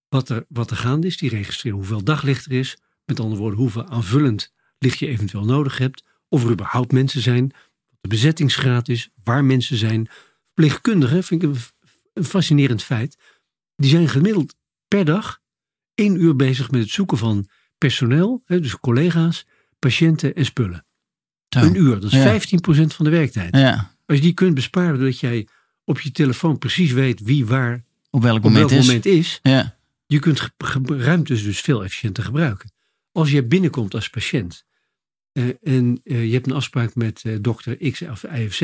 wat 0.08 0.28
er, 0.28 0.44
wat 0.48 0.70
er 0.70 0.76
gaande 0.76 1.06
is. 1.06 1.16
Die 1.16 1.30
registreren 1.30 1.78
hoeveel 1.78 2.04
daglicht 2.04 2.46
er 2.46 2.52
is. 2.52 2.76
Met 3.04 3.20
andere 3.20 3.40
woorden, 3.40 3.58
hoeveel 3.58 3.86
aanvullend 3.86 4.52
licht 4.78 4.98
je 4.98 5.06
eventueel 5.06 5.44
nodig 5.44 5.78
hebt. 5.78 6.04
Of 6.28 6.44
er 6.44 6.50
überhaupt 6.50 6.92
mensen 6.92 7.20
zijn. 7.20 7.52
Wat 7.88 7.98
de 8.00 8.08
bezettingsgraad 8.08 8.88
is. 8.88 9.10
Waar 9.24 9.44
mensen 9.44 9.76
zijn. 9.76 10.08
Verpleegkundigen, 10.44 11.24
vind 11.24 11.42
ik 11.42 11.48
een, 11.48 11.56
een 12.12 12.24
fascinerend 12.24 12.82
feit. 12.82 13.18
Die 13.76 13.90
zijn 13.90 14.08
gemiddeld 14.08 14.54
per 14.88 15.04
dag 15.04 15.40
één 15.94 16.20
uur 16.20 16.36
bezig 16.36 16.70
met 16.70 16.80
het 16.80 16.90
zoeken 16.90 17.18
van 17.18 17.48
personeel. 17.78 18.42
Dus 18.46 18.80
collega's, 18.80 19.46
patiënten 19.80 20.34
en 20.34 20.44
spullen. 20.44 20.84
zo. 21.48 21.60
Een 21.60 21.74
uur, 21.76 22.00
dat 22.00 22.12
is 22.12 22.12
Ja. 22.12 22.22
15% 22.24 22.94
van 22.94 23.04
de 23.04 23.10
werktijd. 23.10 23.56
Ja, 23.56 23.94
Als 24.06 24.16
je 24.16 24.22
die 24.24 24.34
kunt 24.34 24.54
besparen 24.54 24.98
doordat 24.98 25.20
jij 25.20 25.48
op 25.84 26.00
je 26.00 26.10
telefoon 26.10 26.58
precies 26.58 26.92
weet 26.92 27.20
wie 27.20 27.46
waar 27.46 27.84
op 28.10 28.22
welk 28.22 28.36
op 28.36 28.42
moment 28.42 28.70
welk 28.70 28.80
is. 28.82 28.86
moment 28.86 29.06
is. 29.06 29.38
Ja, 29.42 29.78
Je 30.06 30.18
kunt 30.18 30.50
ruimtes 30.86 31.42
dus 31.42 31.60
veel 31.60 31.84
efficiënter 31.84 32.24
gebruiken. 32.24 32.72
Als 33.12 33.30
je 33.30 33.42
binnenkomt 33.44 33.94
als 33.94 34.10
patiënt 34.10 34.64
eh, 35.32 35.48
en 35.62 36.00
eh, 36.04 36.24
je 36.26 36.32
hebt 36.32 36.46
een 36.46 36.52
afspraak 36.52 36.94
met 36.94 37.22
eh, 37.24 37.36
dokter 37.40 37.90
X 37.90 38.02
of 38.02 38.22
Y 38.22 38.44
of 38.46 38.54
Z 38.54 38.62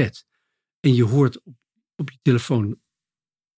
en 0.80 0.94
je 0.94 1.04
hoort 1.04 1.42
op, 1.42 1.54
op 1.96 2.10
je 2.10 2.18
telefoon, 2.22 2.78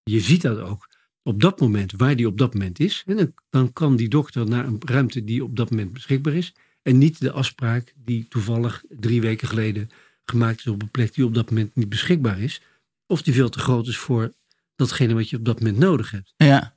je 0.02 0.20
ziet 0.20 0.42
dat 0.42 0.58
ook, 0.58 0.88
op 1.22 1.40
dat 1.40 1.60
moment 1.60 1.92
waar 1.96 2.16
die 2.16 2.26
op 2.26 2.38
dat 2.38 2.52
moment 2.54 2.80
is, 2.80 3.02
en 3.06 3.16
dan, 3.16 3.32
dan 3.50 3.72
kan 3.72 3.96
die 3.96 4.08
dokter 4.08 4.46
naar 4.48 4.66
een 4.66 4.80
ruimte 4.84 5.24
die 5.24 5.44
op 5.44 5.56
dat 5.56 5.70
moment 5.70 5.92
beschikbaar 5.92 6.34
is 6.34 6.54
en 6.88 6.98
niet 6.98 7.20
de 7.20 7.32
afspraak 7.32 7.94
die 8.04 8.28
toevallig 8.28 8.84
drie 8.88 9.20
weken 9.20 9.48
geleden 9.48 9.90
gemaakt 10.24 10.58
is 10.58 10.66
op 10.66 10.82
een 10.82 10.90
plek 10.90 11.14
die 11.14 11.24
op 11.24 11.34
dat 11.34 11.50
moment 11.50 11.74
niet 11.74 11.88
beschikbaar 11.88 12.40
is, 12.40 12.60
of 13.06 13.22
die 13.22 13.34
veel 13.34 13.48
te 13.48 13.58
groot 13.58 13.86
is 13.86 13.96
voor 13.96 14.34
datgene 14.76 15.14
wat 15.14 15.30
je 15.30 15.36
op 15.36 15.44
dat 15.44 15.58
moment 15.60 15.78
nodig 15.78 16.10
hebt 16.10 16.34
ja. 16.36 16.74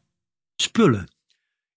spullen. 0.55 1.07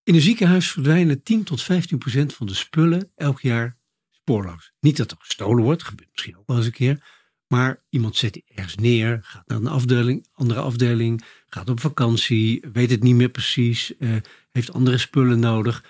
In 0.03 0.15
een 0.15 0.21
ziekenhuis 0.21 0.71
verdwijnen 0.71 1.23
10 1.23 1.45
tot 1.45 1.63
15 1.63 1.99
procent 1.99 2.35
van 2.35 2.47
de 2.47 2.55
spullen 2.55 3.11
elk 3.15 3.41
jaar 3.41 3.77
spoorloos. 4.11 4.73
Niet 4.81 4.97
dat 4.97 5.11
er 5.11 5.17
gestolen 5.21 5.65
wordt, 5.65 5.83
gebeurt 5.83 6.11
misschien 6.13 6.37
ook 6.37 6.47
wel 6.47 6.57
eens 6.57 6.67
een 6.67 6.73
keer. 6.73 7.05
Maar 7.47 7.83
iemand 7.89 8.17
zet 8.17 8.33
die 8.33 8.45
ergens 8.55 8.75
neer, 8.75 9.19
gaat 9.23 9.47
naar 9.47 9.59
een 9.59 9.67
afdeling, 9.67 10.27
andere 10.33 10.61
afdeling, 10.61 11.25
gaat 11.47 11.69
op 11.69 11.81
vakantie, 11.81 12.65
weet 12.73 12.91
het 12.91 13.03
niet 13.03 13.15
meer 13.15 13.29
precies, 13.29 13.97
eh, 13.97 14.17
heeft 14.51 14.73
andere 14.73 14.99
spullen 14.99 15.39
nodig. 15.39 15.85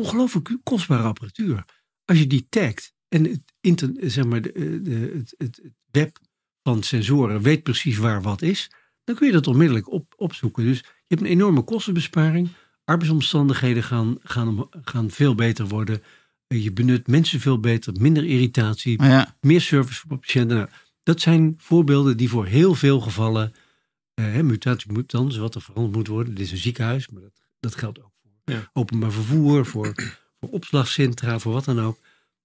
Ongelooflijk 0.00 0.56
kostbare 0.62 1.02
apparatuur. 1.02 1.64
Als 2.04 2.18
je 2.18 2.26
die 2.26 2.46
tagt 2.48 2.94
en 3.08 3.24
het, 3.24 3.42
inter, 3.60 3.92
zeg 4.00 4.24
maar, 4.24 4.42
de, 4.42 4.52
eh, 4.52 4.62
de, 4.82 5.12
het, 5.14 5.34
het, 5.38 5.60
web 5.90 6.18
van 6.62 6.82
sensoren 6.82 7.42
weet 7.42 7.62
precies 7.62 7.96
waar 7.96 8.22
wat 8.22 8.42
is, 8.42 8.70
dan 9.04 9.14
kun 9.14 9.26
je 9.26 9.32
dat 9.32 9.46
onmiddellijk 9.46 9.90
op, 9.90 10.14
opzoeken. 10.16 10.64
Dus 10.64 10.78
je 10.78 10.84
hebt 11.06 11.20
een 11.20 11.26
enorme 11.26 11.62
kostenbesparing. 11.62 12.48
Arbeidsomstandigheden 12.84 13.82
gaan, 13.82 14.18
gaan, 14.22 14.68
gaan 14.70 15.10
veel 15.10 15.34
beter 15.34 15.66
worden. 15.66 16.02
Eh, 16.46 16.64
Je 16.64 16.72
benut 16.72 17.06
mensen 17.06 17.40
veel 17.40 17.60
beter, 17.60 17.92
minder 18.00 18.24
irritatie, 18.24 19.02
ja. 19.02 19.36
meer 19.40 19.60
service 19.60 20.06
voor 20.06 20.18
patiënten. 20.18 20.56
Nou, 20.56 20.68
dat 21.02 21.20
zijn 21.20 21.54
voorbeelden 21.58 22.16
die 22.16 22.28
voor 22.28 22.46
heel 22.46 22.74
veel 22.74 23.00
gevallen, 23.00 23.52
eh, 24.14 24.40
mutatie 24.40 24.92
mutans, 24.92 25.36
wat 25.36 25.54
er 25.54 25.62
veranderd 25.62 25.96
moet 25.96 26.06
worden. 26.06 26.34
Dit 26.34 26.44
is 26.44 26.52
een 26.52 26.56
ziekenhuis, 26.56 27.08
maar 27.08 27.22
dat, 27.22 27.42
dat 27.60 27.74
geldt 27.74 28.02
ook 28.02 28.15
Ja. 28.52 28.70
openbaar 28.72 29.12
vervoer, 29.12 29.66
voor, 29.66 29.92
voor 30.40 30.50
opslagcentra, 30.50 31.38
voor 31.38 31.52
wat 31.52 31.64
dan 31.64 31.80
ook. 31.80 31.98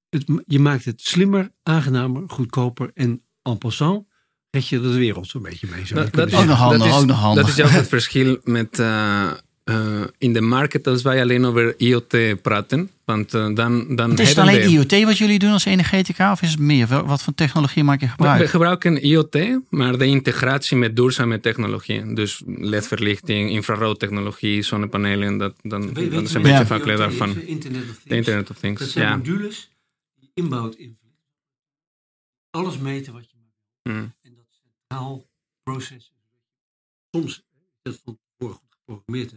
Het, 0.09 0.23
je 0.45 0.59
maakt 0.59 0.85
het 0.85 1.01
slimmer, 1.01 1.51
aangenamer, 1.63 2.23
goedkoper 2.27 2.91
en 2.93 3.21
en 3.41 3.57
passant 3.57 4.07
red 4.51 4.67
je 4.67 4.79
de 4.79 4.93
wereld 4.93 5.27
zo'n 5.27 5.41
beetje 5.41 5.67
mee. 5.67 5.85
Dat, 5.93 6.13
dat, 6.13 6.27
is, 6.27 6.33
Ook 6.33 6.45
nog 6.45 6.57
handig, 6.57 6.79
dat, 6.79 6.87
is, 6.87 6.93
ook 6.93 7.05
nog 7.05 7.19
handig. 7.19 7.41
dat 7.41 7.51
is 7.51 7.57
juist 7.57 7.73
het 7.73 7.87
verschil 7.87 8.39
met 8.43 8.79
eh, 8.79 9.31
eh, 9.71 10.03
in 10.17 10.33
de 10.33 10.41
markt 10.41 10.87
als 10.87 11.01
wij 11.01 11.21
alleen 11.21 11.45
over 11.45 11.79
IoT 11.79 12.41
praten. 12.41 12.91
Want 13.05 13.33
eh, 13.33 13.53
dan, 13.53 13.95
dan 13.95 14.11
Is 14.11 14.17
het 14.17 14.27
hebben 14.27 14.43
alleen 14.53 14.61
we- 14.61 14.69
IoT 14.95 15.03
wat 15.05 15.17
jullie 15.17 15.39
doen 15.39 15.51
als 15.51 15.65
energetica? 15.65 16.31
Of 16.31 16.41
is 16.41 16.51
het 16.51 16.59
meer? 16.59 16.87
Wat 17.05 17.23
voor 17.23 17.33
technologie 17.33 17.83
maak 17.83 17.99
je 17.99 18.05
We, 18.05 18.11
gebruik? 18.11 18.41
we 18.41 18.47
gebruiken 18.47 19.03
IoT, 19.03 19.59
maar 19.69 19.97
de 19.97 20.05
integratie 20.05 20.77
met 20.77 20.95
duurzame 20.95 21.39
technologieën. 21.39 22.13
Dus 22.15 22.41
LED-verlichting, 22.45 23.49
infraroodtechnologie, 23.49 24.61
zonnepanelen. 24.61 25.37
Dat, 25.37 25.55
dan, 25.61 25.81
dat 25.93 25.97
is 25.97 26.33
een 26.33 26.41
beetje 26.41 26.47
Ja. 26.57 26.59
afhankelijk 26.61 26.97
daarvan. 26.97 27.41
Internet 27.41 27.89
of 27.89 27.99
De 28.03 28.15
Internet 28.15 28.41
of 28.41 28.47
Dat 28.47 28.59
Things. 28.59 28.91
zijn 28.91 29.07
Ja. 29.07 29.15
modules 29.17 29.69
die 30.19 30.31
inbouwt 30.33 30.75
in 30.75 30.99
alles 32.49 32.77
meten 32.77 33.13
wat 33.13 33.29
je 33.31 33.35
maakt. 33.41 33.97
Mm. 33.97 34.13
En 34.21 34.33
dat 34.35 34.45
centraal 34.63 35.25
processen. 35.63 36.13
Soms, 37.11 37.31
is 37.35 37.43
dat 37.81 37.99
van 38.03 38.19
tevoren 38.37 38.57
goed 38.59 38.69
geprogrammeerd 38.79 39.31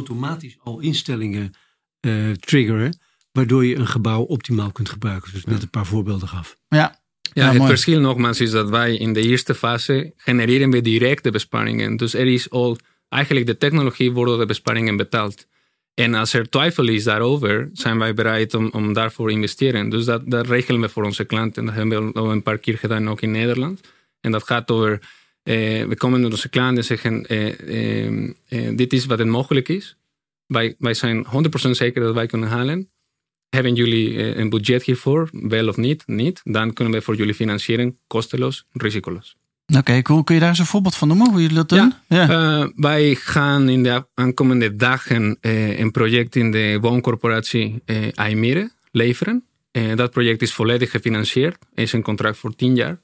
automatisch 0.00 0.56
al 0.62 0.80
instellingen 0.80 1.52
eh, 2.00 2.30
triggeren, 2.30 2.98
waardoor 3.32 3.64
je 3.64 3.76
een 3.76 3.86
gebouw 3.86 4.22
optimaal 4.22 4.72
kunt 4.72 4.88
gebruiken. 4.88 5.32
Dus 5.32 5.44
net 5.44 5.62
een 5.62 5.70
paar 5.70 5.86
voorbeelden 5.86 6.28
gaf. 6.28 6.56
Ja, 6.68 6.76
Ja, 6.78 7.42
Ja, 7.42 7.48
het 7.48 7.56
mooi. 7.58 7.68
verschil 7.68 8.00
nogmaals 8.00 8.40
is 8.40 8.50
dat 8.50 8.68
wij 8.68 8.96
in 8.96 9.12
de 9.12 9.22
eerste 9.22 9.54
fase 9.54 10.12
genereren 10.16 10.70
we 10.70 10.80
directe 10.80 11.30
besparingen. 11.30 11.96
Dus 11.96 12.14
er 12.14 12.26
is 12.26 12.50
al, 12.50 12.78
eigenlijk 13.08 13.46
de 13.46 13.56
technologie 13.56 14.12
worden 14.12 14.38
de 14.38 14.46
besparingen 14.46 14.96
betaald. 14.96 15.46
En 15.94 16.14
als 16.14 16.32
er 16.32 16.48
twijfel 16.50 16.88
is 16.88 17.04
daarover, 17.04 17.70
zijn 17.72 17.98
wij 17.98 18.14
bereid 18.14 18.54
om, 18.54 18.70
om 18.72 18.92
daarvoor 18.92 19.28
te 19.28 19.34
investeren. 19.34 19.88
Dus 19.88 20.04
dat, 20.04 20.30
dat 20.30 20.46
regelen 20.46 20.80
we 20.80 20.88
voor 20.88 21.04
onze 21.04 21.24
klanten. 21.24 21.64
Dat 21.64 21.74
hebben 21.74 22.06
we 22.06 22.12
al 22.12 22.32
een 22.32 22.42
paar 22.42 22.58
keer 22.58 22.78
gedaan, 22.78 23.08
ook 23.08 23.20
in 23.20 23.30
Nederland. 23.30 23.80
En 24.20 24.30
dat 24.30 24.42
gaat 24.42 24.70
over, 24.70 25.00
eh, 25.42 25.86
we 25.86 25.94
komen 25.96 26.20
met 26.20 26.30
onze 26.30 26.48
klanten 26.48 26.76
en 26.76 26.84
zeggen, 26.84 27.26
eh, 27.26 27.60
eh, 27.68 28.28
eh, 28.48 28.76
dit 28.76 28.92
is 28.92 29.06
wat 29.06 29.18
het 29.18 29.28
mogelijk 29.28 29.68
is. 29.68 29.96
Wij, 30.46 30.74
wij 30.78 30.94
zijn 30.94 31.26
100% 31.26 31.76
zeker 31.76 32.02
dat 32.02 32.14
wij 32.14 32.26
kunnen 32.26 32.48
halen. 32.48 32.88
Hebben 33.48 33.74
jullie 33.74 34.36
een 34.36 34.48
budget 34.48 34.82
hiervoor? 34.82 35.28
Wel 35.32 35.68
of 35.68 35.76
niet? 35.76 36.02
Niet. 36.06 36.40
Dan 36.44 36.72
kunnen 36.72 36.94
we 36.94 37.02
voor 37.02 37.16
jullie 37.16 37.34
financieren, 37.34 37.98
kosteloos, 38.06 38.64
risicoloos. 38.72 39.36
oké, 39.76 40.02
cool. 40.02 40.24
Kun 40.24 40.34
je 40.34 40.40
daar 40.40 40.50
eens 40.50 40.58
een 40.58 40.66
voorbeeld 40.66 40.96
van 40.96 41.08
noemen, 41.08 41.30
hoe 41.30 41.40
jullie 41.40 41.56
dat 41.56 41.68
doen? 41.68 41.94
Ja. 42.08 42.72
Wij 42.76 43.14
gaan 43.14 43.68
in 43.68 43.82
de 43.82 44.06
aankomende 44.14 44.76
dagen 44.76 45.38
een 45.80 45.90
project 45.90 46.36
in 46.36 46.50
de 46.50 46.78
wooncorporatie 46.80 47.82
Aimere 48.14 48.70
leveren. 48.92 49.44
Dat 49.94 50.10
project 50.10 50.42
is 50.42 50.52
volledig 50.52 50.90
gefinancierd. 50.90 51.56
is 51.74 51.92
een 51.92 52.02
contract 52.02 52.38
voor 52.38 52.54
10 52.54 52.74
jaar. 52.74 52.98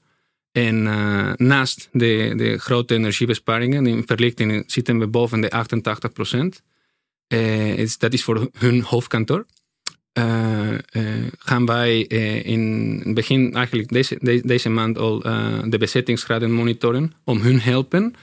En 0.57 0.87
eh, 0.87 1.33
naast 1.37 1.89
de, 1.93 2.33
de 2.37 2.59
grote 2.59 2.95
energiebesparingen 2.95 3.87
in 3.87 4.03
verlichting 4.07 4.65
zitten 4.67 4.99
we 4.99 5.07
boven 5.07 5.41
de 5.41 5.51
88 5.51 6.13
procent. 6.13 6.63
is, 7.77 7.99
dat 7.99 8.13
is 8.13 8.25
voor 8.25 8.51
hun 8.59 8.83
hoofdkantoor. 8.83 9.47
Eh, 10.13 10.73
eh, 10.75 10.79
gaan 11.39 11.67
wij 11.67 12.07
eh, 12.07 12.45
in 12.47 12.63
het 13.05 13.15
begin, 13.15 13.55
eigenlijk 13.55 13.89
deze, 13.89 14.17
de- 14.21 14.41
deze 14.45 14.69
maand 14.69 14.99
al 14.99 15.23
eh, 15.23 15.59
de 15.65 15.79
bezettingsgraden 15.79 16.53
monitoren 16.53 17.13
om 17.25 17.41
hun 17.41 17.61
helpen 17.61 18.15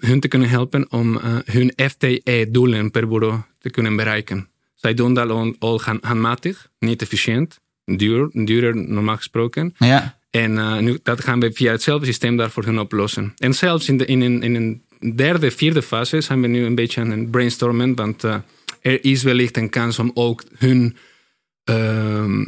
hun- 0.00 0.20
te 0.20 0.28
kunnen 0.28 0.48
helpen 0.48 0.90
om 0.92 1.16
eh, 1.16 1.36
hun 1.44 1.72
FTE-doelen 1.90 2.90
per 2.90 3.08
bureau 3.08 3.40
te 3.58 3.70
kunnen 3.70 3.96
bereiken. 3.96 4.48
Zij 4.74 4.94
doen 4.94 5.14
dat 5.14 5.30
al, 5.30 5.54
al 5.58 5.80
hand- 5.80 6.04
handmatig, 6.04 6.68
niet 6.78 7.02
efficiënt. 7.02 7.60
duur, 7.84 8.28
duurder 8.32 8.76
normaal 8.76 9.16
gesproken. 9.16 9.74
Ja, 9.78 10.17
En 10.30 10.84
nu, 10.84 10.98
dat 11.02 11.20
gaan 11.20 11.40
we 11.40 11.52
via 11.52 11.70
hetzelfde 11.70 12.06
systeem 12.06 12.36
daarvoor 12.36 12.64
hun 12.64 12.78
oplossen. 12.78 13.32
En 13.36 13.54
zelfs 13.54 13.88
in, 13.88 13.98
de, 13.98 14.04
in, 14.04 14.20
een, 14.20 14.42
in 14.42 14.54
een 14.54 14.82
derde, 15.14 15.50
vierde 15.50 15.82
fase 15.82 16.20
zijn 16.20 16.40
we 16.40 16.46
nu 16.46 16.64
een 16.64 16.74
beetje 16.74 17.00
aan 17.00 17.10
het 17.10 17.30
brainstormen. 17.30 17.94
Want 17.94 18.24
eh, 18.24 18.36
er 18.80 19.04
is 19.04 19.22
wellicht 19.22 19.56
een 19.56 19.70
kans 19.70 19.98
om 19.98 20.10
ook 20.14 20.44
hun 20.56 20.96
ehm, 21.64 22.44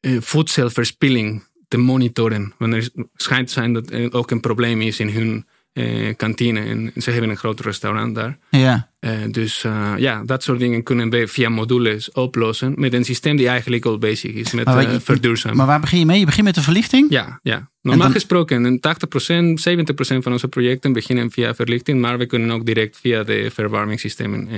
eh, 0.00 0.16
voedselverspilling 0.20 1.42
te 1.68 1.76
monitoren. 1.76 2.54
Want 2.58 2.72
er 2.72 2.88
schijnt 3.14 3.50
zijn 3.50 3.72
dat 3.72 3.90
er 3.90 4.12
ook 4.12 4.30
een 4.30 4.40
probleem 4.40 4.80
is 4.80 5.00
in 5.00 5.08
hun 5.08 5.46
eh, 5.74 6.14
kantine. 6.16 6.60
En 6.60 6.92
ze 6.96 7.10
hebben 7.10 7.30
een 7.30 7.36
groot 7.36 7.60
restaurant 7.60 8.14
daar. 8.14 8.38
ja. 8.50 8.92
Eh, 9.00 9.10
dus 9.30 9.64
eh, 9.64 9.92
ja, 9.96 10.22
dat 10.24 10.42
soort 10.42 10.58
dingen 10.58 10.82
kunnen 10.82 11.10
we 11.10 11.28
via 11.28 11.48
modules 11.48 12.12
oplossen. 12.12 12.72
Met 12.76 12.92
een 12.92 13.04
systeem 13.04 13.36
die 13.36 13.48
eigenlijk 13.48 13.84
al 13.84 13.98
bezig 13.98 14.32
is 14.32 14.52
met 14.52 14.64
Maar 14.64 14.74
wat 14.74 14.92
je- 14.92 15.00
verduurzamen. 15.00 15.56
Maar 15.56 15.66
waar 15.66 15.80
begin 15.80 15.98
je 15.98 16.06
mee? 16.06 16.18
Je 16.18 16.24
begint 16.24 16.44
met 16.46 16.54
de 16.54 16.62
verlichting? 16.62 17.06
Ja, 17.10 17.38
ja. 17.42 17.70
normaal 17.82 18.02
dan- 18.04 18.12
gesproken, 18.12 18.64
een 18.64 18.80
80%, 18.80 19.60
70% 19.60 20.22
van 20.22 20.32
onze 20.32 20.48
projecten 20.48 20.92
beginnen 20.92 21.30
via 21.30 21.54
verlichting, 21.54 22.00
maar 22.00 22.18
we 22.18 22.26
kunnen 22.26 22.50
ook 22.50 22.66
direct 22.66 22.98
via 23.00 23.22
de 23.24 23.50
verwarmingssystemen 23.54 24.48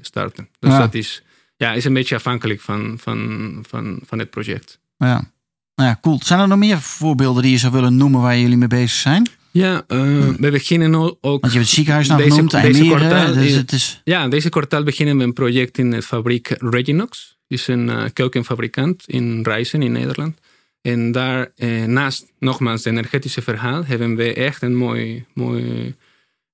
starten. 0.00 0.48
Dus 0.58 0.70
Ja. 0.72 0.78
dat 0.78 0.94
is, 0.94 1.22
ja, 1.56 1.72
is 1.72 1.84
een 1.84 1.92
beetje 1.94 2.14
afhankelijk 2.14 2.60
van, 2.60 2.96
van, 3.00 3.58
van, 3.68 4.00
van 4.06 4.18
het 4.18 4.30
project. 4.30 4.78
Ja. 4.96 5.30
Nou 5.74 5.88
ja, 5.88 5.98
cool. 6.00 6.20
Zijn 6.24 6.40
er 6.40 6.48
nog 6.48 6.58
meer 6.58 6.80
voorbeelden 6.80 7.42
die 7.42 7.52
je 7.52 7.58
zou 7.58 7.72
willen 7.72 7.96
noemen 7.96 8.20
waar 8.20 8.38
jullie 8.38 8.56
mee 8.56 8.68
bezig 8.68 8.90
zijn? 8.90 9.28
Ja, 9.52 9.84
eh, 9.86 10.28
we 10.28 10.50
beginnen 10.50 10.94
ook. 10.94 11.40
Want 11.40 11.52
je 11.52 11.58
hebt 11.58 11.64
het 11.64 11.68
ziekenhuis 11.68 12.08
nou 12.08 12.22
Deze- 12.22 12.34
genoemd, 12.34 12.50
deze 12.50 12.84
kwartaal 12.84 13.34
Dus 13.34 13.52
het 13.52 13.72
is... 13.72 14.00
Ja, 14.04 14.28
deze 14.28 14.48
kwartaal 14.48 14.82
beginnen 14.82 15.18
we 15.18 15.24
een 15.24 15.32
project 15.32 15.78
in 15.78 15.90
de 15.90 16.02
fabriek 16.02 16.48
Reginox. 16.58 17.36
Het 17.48 17.58
is 17.58 17.66
een 17.66 17.90
eh, 17.90 18.04
keukenfabrikant 18.12 19.02
in 19.06 19.42
Rijssen 19.42 19.82
in 19.82 19.92
Nederland. 19.92 20.38
En 20.82 21.12
daar, 21.12 21.52
eh, 21.56 21.84
naast 21.84 22.32
nogmaals 22.38 22.84
het 22.84 22.92
energetische 22.92 23.42
verhaal, 23.42 23.84
hebben 23.84 24.16
we 24.16 24.34
echt 24.34 24.62
een 24.62 24.74
mooi, 24.74 25.24
mooi 25.34 25.94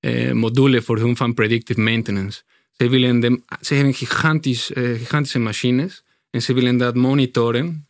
eh, 0.00 0.32
module 0.32 0.82
voor 0.82 0.98
hun 0.98 1.16
van 1.16 1.34
predictive 1.34 1.80
maintenance. 1.80 2.42
Ze, 2.72 2.88
willen 2.88 3.20
de, 3.20 3.40
ze 3.60 3.74
hebben 3.74 3.94
gigantisch, 3.94 4.72
eh, 4.72 4.84
gigantische 4.84 5.38
machines 5.38 6.02
en 6.30 6.42
ze 6.42 6.52
willen 6.52 6.76
dat 6.76 6.94
monitoren, 6.94 7.86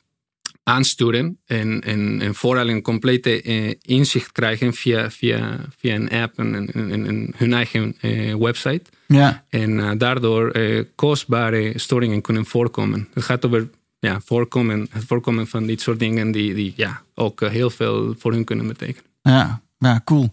aansturen 0.69 1.39
en, 1.47 1.81
en, 1.81 2.21
en 2.21 2.35
vooral 2.35 2.69
een 2.69 2.83
complete 2.83 3.43
eh, 3.43 3.75
inzicht 3.81 4.33
krijgen 4.33 4.75
via, 4.75 5.11
via, 5.11 5.59
via 5.79 5.95
een 5.95 6.11
app 6.11 6.39
en, 6.39 6.55
en, 6.55 6.73
en- 6.91 7.07
en 7.07 7.33
hun 7.37 7.53
eigen 7.53 7.95
eh, 8.01 8.35
website. 8.35 8.83
Ja, 9.07 9.45
En 9.49 9.79
eh, 9.81 9.91
daardoor 9.99 10.53
kostbare 10.95 11.73
storingen 11.79 12.21
kunnen 12.21 12.47
voorkomen. 12.47 13.09
Het 13.15 13.25
gaat 13.25 13.45
over 13.47 13.69
ja, 13.99 14.21
voorkomen, 14.25 14.87
het 14.91 15.05
voorkomen 15.07 15.47
van 15.47 15.67
dit 15.67 15.81
soort 15.81 15.99
dingen 15.99 16.31
die, 16.33 16.55
die 16.55 16.73
ja, 16.77 17.01
ook 17.15 17.41
heel 17.41 17.71
veel 17.71 18.15
voor 18.19 18.33
hun 18.33 18.45
kunnen 18.45 18.67
betekenen. 18.67 19.11
ja, 19.23 19.61
ja, 19.79 20.01
cool. 20.05 20.33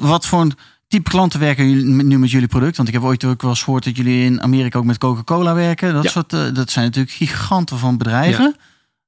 Wat 0.00 0.26
voor 0.26 0.40
een 0.40 0.52
type 0.88 1.10
klanten 1.10 1.40
werken 1.40 1.68
jullie 1.70 2.04
nu 2.04 2.18
met 2.18 2.30
jullie 2.30 2.48
product? 2.48 2.76
Want 2.76 2.88
ik 2.88 2.94
heb 2.94 3.02
ooit 3.02 3.24
ook 3.24 3.42
wel 3.42 3.50
eens 3.50 3.62
gehoord 3.62 3.84
dat 3.84 3.96
jullie 3.96 4.24
in 4.24 4.42
Amerika 4.42 4.78
ook 4.78 4.84
met 4.84 4.98
Coca-Cola 4.98 5.54
werken. 5.54 5.92
Dat, 5.94 6.04
Ja. 6.04 6.10
soort, 6.10 6.30
dat 6.30 6.70
zijn 6.70 6.84
natuurlijk 6.84 7.14
giganten 7.14 7.78
van 7.78 7.98
bedrijven. 7.98 8.56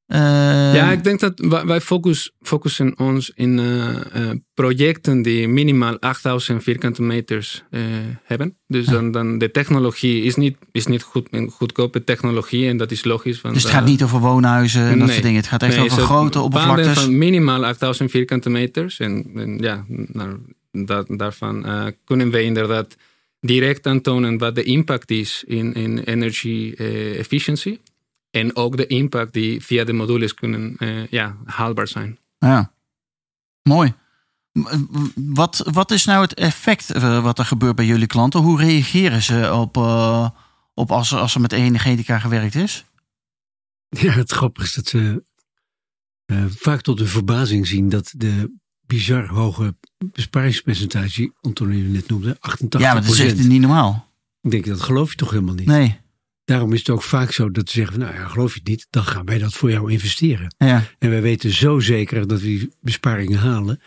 Eh, 0.09 0.19
ja, 0.75 0.91
ik 0.93 1.05
denk 1.05 1.21
dat 1.21 1.62
wij, 1.67 1.81
focus, 1.81 2.33
focussen 2.41 2.99
ons 2.99 3.33
in 3.35 3.59
eh, 3.59 4.31
projecten 4.55 5.23
die 5.23 5.49
minimaal 5.49 5.99
8000 5.99 6.62
vierkante 6.62 7.03
meters 7.03 7.62
eh, 7.71 7.81
hebben. 8.25 8.57
Dus 8.67 8.87
dan, 8.87 9.11
dan 9.11 9.38
de 9.38 9.50
technologie 9.50 10.23
is 10.23 10.37
niet, 10.37 10.57
is 10.73 10.87
niet 10.87 11.03
goed, 11.03 11.29
goedkope 11.50 12.05
technologie 12.05 12.69
en 12.69 12.77
dat 12.77 12.91
is 12.91 13.05
logisch. 13.05 13.41
Want, 13.41 13.55
dus 13.55 13.62
het 13.62 13.73
gaat 13.73 13.85
niet 13.85 14.03
over 14.03 14.21
woonhuizen 14.21 14.83
en 14.83 14.99
dat 14.99 15.11
soort 15.11 15.23
dingen. 15.23 15.41
Het 15.41 15.49
gaat 15.49 15.62
echt 15.62 15.77
Nee, 15.77 15.85
over 15.85 16.03
grote 16.03 16.40
oppervlaktes. 16.40 16.99
van 16.99 17.18
minimaal 17.18 17.64
8000 17.64 18.11
vierkante 18.11 18.51
meters. 18.51 18.99
En, 18.99 19.31
en 19.35 19.59
ja, 19.59 19.85
nou, 19.88 20.38
dat, 20.73 21.07
daarvan 21.09 21.66
kunnen 22.05 22.31
we 22.31 22.42
inderdaad 22.42 22.97
direct 23.40 23.87
aantonen 23.87 24.38
wat 24.38 24.55
de 24.55 24.62
impact 24.62 25.11
is 25.11 25.44
in, 25.47 25.75
in 25.75 25.99
energy 25.99 26.75
efficiency. 27.18 27.79
En 28.31 28.57
ook 28.57 28.77
de 28.77 28.87
impact 28.87 29.33
die 29.33 29.64
via 29.64 29.85
de 29.85 29.93
modules 29.93 30.35
kunnen 30.35 30.77
eh, 30.79 31.07
ja, 31.07 31.37
haalbaar 31.45 31.88
zijn. 31.88 32.19
Ja, 32.38 32.73
mooi. 33.62 33.95
M- 34.53 34.64
Wat, 35.14 35.62
wat 35.73 35.91
is 35.91 36.05
nou 36.05 36.23
het 36.23 36.35
effect 36.35 36.91
eh, 36.91 37.23
wat 37.23 37.38
er 37.38 37.45
gebeurt 37.45 37.77
bij 37.77 37.87
jullie 37.87 38.07
klanten? 38.07 38.41
Hoe 38.41 38.59
reageren 38.59 39.23
ze 39.23 39.53
op, 39.55 39.77
eh, 39.77 40.31
op 40.75 40.91
als, 40.93 41.12
er- 41.12 41.19
als 41.19 41.35
er 41.35 41.41
met 41.41 41.53
energetica 41.53 42.19
gewerkt 42.19 42.55
is? 42.55 42.85
Ja, 43.88 44.11
het 44.12 44.33
grappige 44.33 44.67
is 44.67 44.75
dat 44.75 44.87
ze 44.87 45.25
eh, 46.25 46.45
vaak 46.49 46.81
tot 46.81 46.99
hun 46.99 47.09
verbazing 47.09 47.67
zien 47.67 47.88
dat 47.88 48.12
de 48.17 48.55
bizar 48.87 49.27
hoge 49.27 49.75
besparingspercentage, 49.99 51.33
Antonie 51.41 51.83
net 51.83 52.09
noemde, 52.09 52.37
88% 52.37 52.41
Ja, 52.69 52.93
maar 52.93 53.03
dat 53.03 53.12
is 53.12 53.19
echt 53.21 53.49
niet 53.49 53.61
normaal. 53.61 54.09
Ik 54.41 54.51
denk, 54.51 54.67
dat 54.67 54.81
geloof 54.81 55.11
je 55.11 55.17
toch 55.17 55.31
helemaal 55.31 55.55
niet. 55.55 55.67
Nee. 55.67 55.99
Daarom 56.49 56.73
is 56.73 56.79
het 56.79 56.91
ook 56.91 57.03
vaak 57.03 57.33
zo 57.33 57.51
dat 57.51 57.69
ze 57.71 57.75
zeggen, 57.77 57.95
van, 57.97 58.05
nou 58.05 58.19
ja, 58.19 58.29
geloof 58.29 58.53
je 58.53 58.59
het 58.59 58.69
niet, 58.69 58.87
dan 58.91 59.05
gaan 59.05 59.25
wij 59.25 59.39
dat 59.39 59.53
voor 59.55 59.71
jou 59.71 59.93
investeren. 59.93 60.55
Ja, 60.59 60.85
En 60.99 61.11
wij 61.11 61.23
weten 61.23 61.51
zo 61.51 61.81
zeker 61.81 62.27
dat 62.27 62.41
we 62.41 62.47
die 62.47 62.71
besparingen 62.81 63.39
halen, 63.39 63.81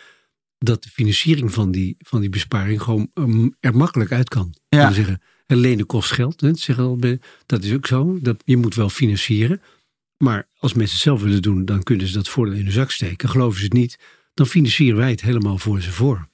dat 0.58 0.82
de 0.82 0.88
financiering 0.88 1.52
van 1.52 1.70
die, 1.70 1.96
van 1.98 2.20
die 2.20 2.28
besparing 2.30 2.82
gewoon 2.82 3.10
um, 3.14 3.56
er 3.60 3.76
makkelijk 3.76 4.12
uit 4.12 4.28
kan. 4.28 4.54
Ja. 4.68 4.88
We 4.88 4.94
zeggen, 4.94 5.22
en 5.46 5.56
lenen 5.56 5.86
kost 5.86 6.10
geld. 6.10 6.40
Hè, 6.40 6.48
dat, 6.48 6.58
zeggen 6.58 6.84
al 6.84 6.96
bij- 6.96 7.20
dat 7.46 7.64
is 7.64 7.72
ook 7.72 7.86
zo. 7.86 8.18
Dat, 8.20 8.42
je 8.44 8.56
moet 8.56 8.74
wel 8.74 8.88
financieren. 8.88 9.60
Maar 10.16 10.48
als 10.58 10.72
mensen 10.72 10.94
het 10.94 11.04
zelf 11.04 11.22
willen 11.22 11.42
doen, 11.42 11.64
dan 11.64 11.82
kunnen 11.82 12.06
ze 12.06 12.12
dat 12.12 12.28
voordeel 12.28 12.54
in 12.54 12.62
hun 12.64 12.72
zak 12.72 12.90
steken. 12.90 13.28
Geloven 13.28 13.58
ze 13.58 13.64
het 13.64 13.72
niet, 13.72 13.98
dan 14.34 14.46
financieren 14.46 14.98
wij 14.98 15.10
het 15.10 15.22
helemaal 15.22 15.58
voor 15.58 15.80
ze 15.80 15.92
voor. 15.92 16.28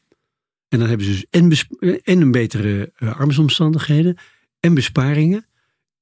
En 0.69 0.79
dan 0.79 0.89
hebben 0.89 1.07
ze 1.07 1.27
dus 1.31 2.01
en 2.03 2.21
een 2.21 2.31
betere 2.31 2.93
uh, 2.99 3.11
arbeidsomstandigheden 3.17 4.17
en 4.61 4.75
besparingen. 4.75 5.47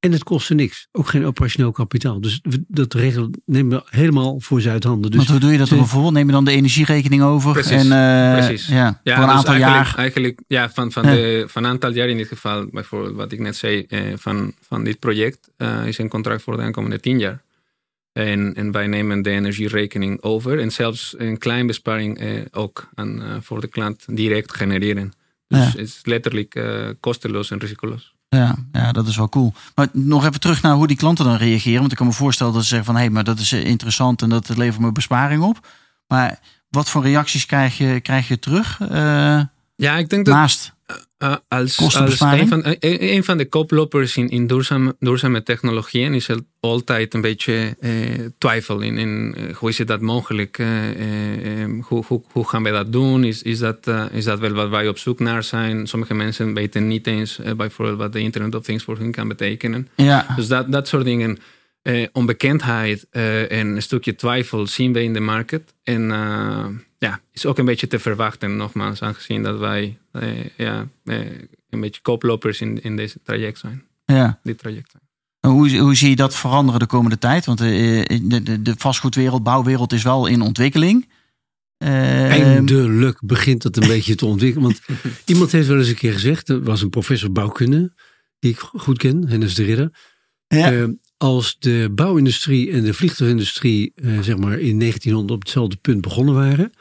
En 0.07 0.13
het 0.13 0.23
kostte 0.25 0.55
niks. 0.55 0.89
Ook 0.93 1.09
geen 1.09 1.27
operationeel 1.27 1.73
kapitaal. 1.73 2.21
Dus 2.21 2.41
we- 2.43 2.65
dat 2.69 2.95
regel 2.95 3.31
nemen 3.45 3.79
we 3.79 3.85
helemaal 3.97 4.41
voor 4.41 4.61
ze 4.61 4.71
uit 4.71 4.85
handen. 4.85 5.11
Dus 5.11 5.17
Want 5.19 5.31
hoe 5.31 5.41
doe 5.41 5.53
je 5.53 5.59
dat 5.59 5.69
dan 5.69 5.79
bijvoorbeeld? 5.79 6.13
Neem 6.13 6.27
je 6.27 6.33
dan 6.33 6.45
de 6.45 6.51
energierekening 6.51 7.23
over? 7.23 7.53
Precies, 7.53 7.71
en, 7.91 7.93
eh, 7.93 8.37
precies. 8.47 8.67
Ja, 8.67 9.01
Ja, 9.03 9.15
voor 9.15 9.23
een 9.25 9.29
dus 9.29 9.37
aantal 9.37 9.53
eigenlijk, 9.55 9.87
jaar. 9.87 9.97
Eigenlijk, 9.99 10.41
ja, 10.47 10.71
van, 10.71 10.93
van, 10.93 11.05
Ja. 11.05 11.11
De, 11.15 11.45
van 11.49 11.65
een 11.65 11.71
aantal 11.71 11.93
jaar 11.93 12.09
in 12.09 12.17
dit 12.17 12.29
geval, 12.29 12.67
bijvoorbeeld 12.71 13.15
wat 13.17 13.33
ik 13.33 13.39
net 13.39 13.57
zei, 13.57 13.85
eh, 13.89 14.01
van, 14.17 14.53
van 14.61 14.85
dit 14.85 14.99
project, 14.99 15.51
eh, 15.57 15.87
is 15.87 15.99
een 15.99 16.09
contract 16.09 16.43
voor 16.43 16.57
de 16.57 16.63
aankomende 16.63 17.01
tien 17.01 17.19
jaar. 17.19 17.43
En, 18.13 18.55
en 18.55 18.71
wij 18.73 18.87
nemen 18.87 19.23
de 19.23 19.31
energierekening 19.31 20.23
over 20.23 20.61
en 20.61 20.71
zelfs 20.73 21.15
een 21.19 21.39
klein 21.39 21.67
besparing 21.67 22.19
eh, 22.19 22.41
ook 22.51 22.89
aan, 22.95 23.23
eh, 23.23 23.37
voor 23.41 23.61
de 23.61 23.69
klant 23.69 24.05
direct 24.17 24.55
genereren. 24.55 25.13
Dus 25.49 25.59
Ja. 25.59 25.65
het 25.67 25.77
is 25.79 26.01
letterlijk 26.03 26.55
eh, 26.55 26.89
kosteloos 27.01 27.51
en 27.51 27.59
risicoloos. 27.59 28.15
Ja, 28.29 28.55
ja, 28.73 28.93
dat 28.93 29.07
is 29.07 29.17
wel 29.17 29.29
cool. 29.29 29.53
Maar 29.75 29.89
nog 29.93 30.25
even 30.27 30.41
terug 30.41 30.63
naar 30.63 30.75
hoe 30.75 30.87
die 30.87 30.97
klanten 30.97 31.25
dan 31.25 31.37
reageren. 31.37 31.79
Want 31.81 31.91
ik 31.93 31.99
kan 31.99 32.07
me 32.07 32.13
voorstellen 32.13 32.53
dat 32.53 32.63
ze 32.63 32.69
zeggen 32.69 32.87
van... 32.87 32.95
hé, 32.95 33.01
hey, 33.01 33.11
maar 33.11 33.25
dat 33.25 33.39
is 33.39 33.53
eh, 33.53 33.65
interessant 33.65 34.23
en 34.23 34.29
dat 34.29 34.57
levert 34.57 34.81
me 34.83 34.93
besparing 34.93 35.43
op. 35.43 35.69
Maar 36.07 36.39
wat 36.71 36.91
voor 36.91 37.03
reacties 37.03 37.47
krijg 37.47 37.79
je, 37.79 38.01
krijg 38.01 38.29
je 38.29 38.39
terug? 38.39 38.81
eh, 38.81 39.41
Ja, 39.77 39.97
ik 39.97 40.09
denk 40.09 40.25
dat 40.27 40.35
naast... 40.35 40.75
Uh, 41.19 41.29
als, 41.29 41.41
als 41.49 41.77
Kostenbesparing? 41.77 42.41
een, 42.41 42.49
van, 42.49 42.65
een, 42.65 43.15
een 43.15 43.25
van 43.25 43.37
de 43.37 43.45
koplopers 43.49 44.17
in, 44.17 44.29
in 44.29 44.47
duurzame, 44.47 44.97
duurzame 44.99 45.43
technologieën 45.43 46.15
is 46.15 46.29
er 46.29 46.39
altijd 46.61 47.15
een 47.15 47.21
beetje 47.21 47.77
eh, 47.81 47.91
twijfel 48.39 48.81
in, 48.81 48.99
in 48.99 49.35
eh, 49.37 49.57
hoe 49.57 49.69
is 49.69 49.79
het 49.79 49.89
dat 49.89 50.01
mogelijk? 50.01 50.59
Eh, 50.59 50.91
eh, 50.91 51.63
eh, 51.63 51.71
hoe, 51.83 52.05
hoe, 52.07 52.23
hoe 52.33 52.49
gaan 52.49 52.63
wij 52.63 52.73
dat 52.73 52.93
doen? 52.93 53.25
Is, 53.25 53.43
is, 53.43 53.59
dat, 53.59 53.87
eh, 53.87 54.05
is 54.13 54.25
dat 54.25 54.39
wel 54.39 54.53
wat 54.53 54.69
wij 54.69 54.89
op 54.89 54.99
zoek 54.99 55.19
naar 55.19 55.43
zijn? 55.43 55.87
Sommige 55.87 56.15
mensen 56.15 56.55
weten 56.55 56.87
niet 56.89 57.07
eens 57.07 57.39
eh, 57.39 57.53
bijvoorbeeld 57.53 57.99
wat 57.99 58.13
de 58.13 58.21
Internet 58.21 58.55
of 58.55 58.63
Things 58.63 58.85
voor 58.85 58.99
hun 58.99 59.13
kan 59.13 59.29
betekenen. 59.29 59.89
Ja, 59.95 60.27
Dus 60.37 60.47
dat, 60.49 60.73
dat 60.73 60.89
soort 60.89 61.05
dingen, 61.05 61.39
eh, 61.87 62.07
onbekendheid 62.13 63.07
eh, 63.11 63.53
en 63.53 63.67
een 63.67 63.83
stukje 63.83 64.15
twijfel 64.15 64.67
zien 64.67 64.93
we 64.93 65.03
in 65.03 65.13
de 65.13 65.21
markt. 65.21 65.75
En 65.83 66.03
uh, 66.03 66.67
ja, 66.99 67.21
is 67.33 67.47
ook 67.47 67.59
een 67.59 67.65
beetje 67.65 67.87
te 67.87 67.99
verwachten, 67.99 68.57
nogmaals, 68.57 69.03
aangezien 69.03 69.43
dat 69.43 69.59
wij 69.59 69.99
eh, 70.13 70.45
ja, 70.57 70.87
eh, 71.05 71.19
een 71.71 71.81
beetje 71.81 72.01
koplopers 72.01 72.61
in, 72.61 72.83
in 72.83 72.97
deze 72.97 73.19
traject 73.23 73.59
zijn. 73.59 73.83
ja. 74.05 74.39
Dit 74.43 74.59
traject 74.59 74.91
zijn. 74.91 75.03
Hoe, 75.55 75.79
hoe 75.79 75.95
zie 75.95 76.09
je 76.09 76.17
dat 76.17 76.37
veranderen 76.37 76.81
de 76.81 76.87
komende 76.87 77.19
tijd? 77.19 77.47
Want 77.47 77.61
eh, 77.61 77.67
de, 78.23 78.43
de, 78.43 78.63
de 78.63 78.75
vastgoedwereld, 78.79 79.43
bouwwereld 79.43 79.93
is 79.93 80.03
wel 80.03 80.27
in 80.27 80.41
ontwikkeling. 80.41 81.09
Eh, 81.77 82.31
Eindelijk 82.31 83.19
begint 83.23 83.63
het 83.63 83.77
een 83.77 83.89
beetje 83.95 84.15
te 84.15 84.27
ontwikkelen. 84.27 84.63
Want 84.69 84.81
iemand 85.25 85.53
heeft 85.53 85.69
wel 85.69 85.79
eens 85.79 85.89
een 85.89 85.95
keer 85.95 86.13
gezegd, 86.13 86.49
er 86.49 86.63
was 86.63 86.83
een 86.83 86.91
professor 86.91 87.33
bouwkunde, 87.33 87.93
die 88.39 88.51
ik 88.51 88.59
goed 88.59 88.99
ken, 88.99 89.29
Hennis 89.29 89.55
de 89.55 89.65
Ridder. 89.65 89.91
Ja. 90.47 90.73
Eh, 90.73 90.85
als 91.17 91.57
de 91.59 91.91
bouwindustrie 91.95 92.71
en 92.73 92.85
de 92.85 92.95
vliegtuigindustrie 92.95 93.93
eh, 93.95 94.21
zeg 94.21 94.37
maar 94.37 94.59
in 94.59 94.79
1900 94.79 95.31
op 95.31 95.41
hetzelfde 95.41 95.77
punt 95.77 96.01
begonnen 96.01 96.35
waren, 96.35 96.73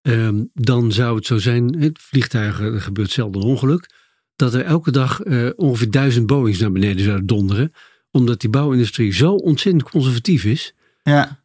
eh, 0.00 0.28
dan 0.54 0.92
zou 0.92 1.16
het 1.16 1.26
zo 1.26 1.38
zijn, 1.38 1.80
het 1.80 1.98
vliegtuigen, 1.98 2.74
er 2.74 2.80
gebeurt 2.80 3.10
zelden 3.10 3.42
een 3.42 3.48
ongeluk, 3.48 3.90
dat 4.36 4.54
er 4.54 4.64
elke 4.64 4.90
dag 4.90 5.20
eh, 5.20 5.48
ongeveer 5.56 5.90
duizend 5.90 6.26
Boeings 6.26 6.58
naar 6.58 6.72
beneden 6.72 7.04
zouden 7.04 7.26
donderen. 7.26 7.72
Omdat 8.10 8.40
die 8.40 8.50
bouwindustrie 8.50 9.12
zo 9.12 9.34
ontzettend 9.34 9.90
conservatief 9.90 10.44
is. 10.44 10.74
Ja. 11.02 11.42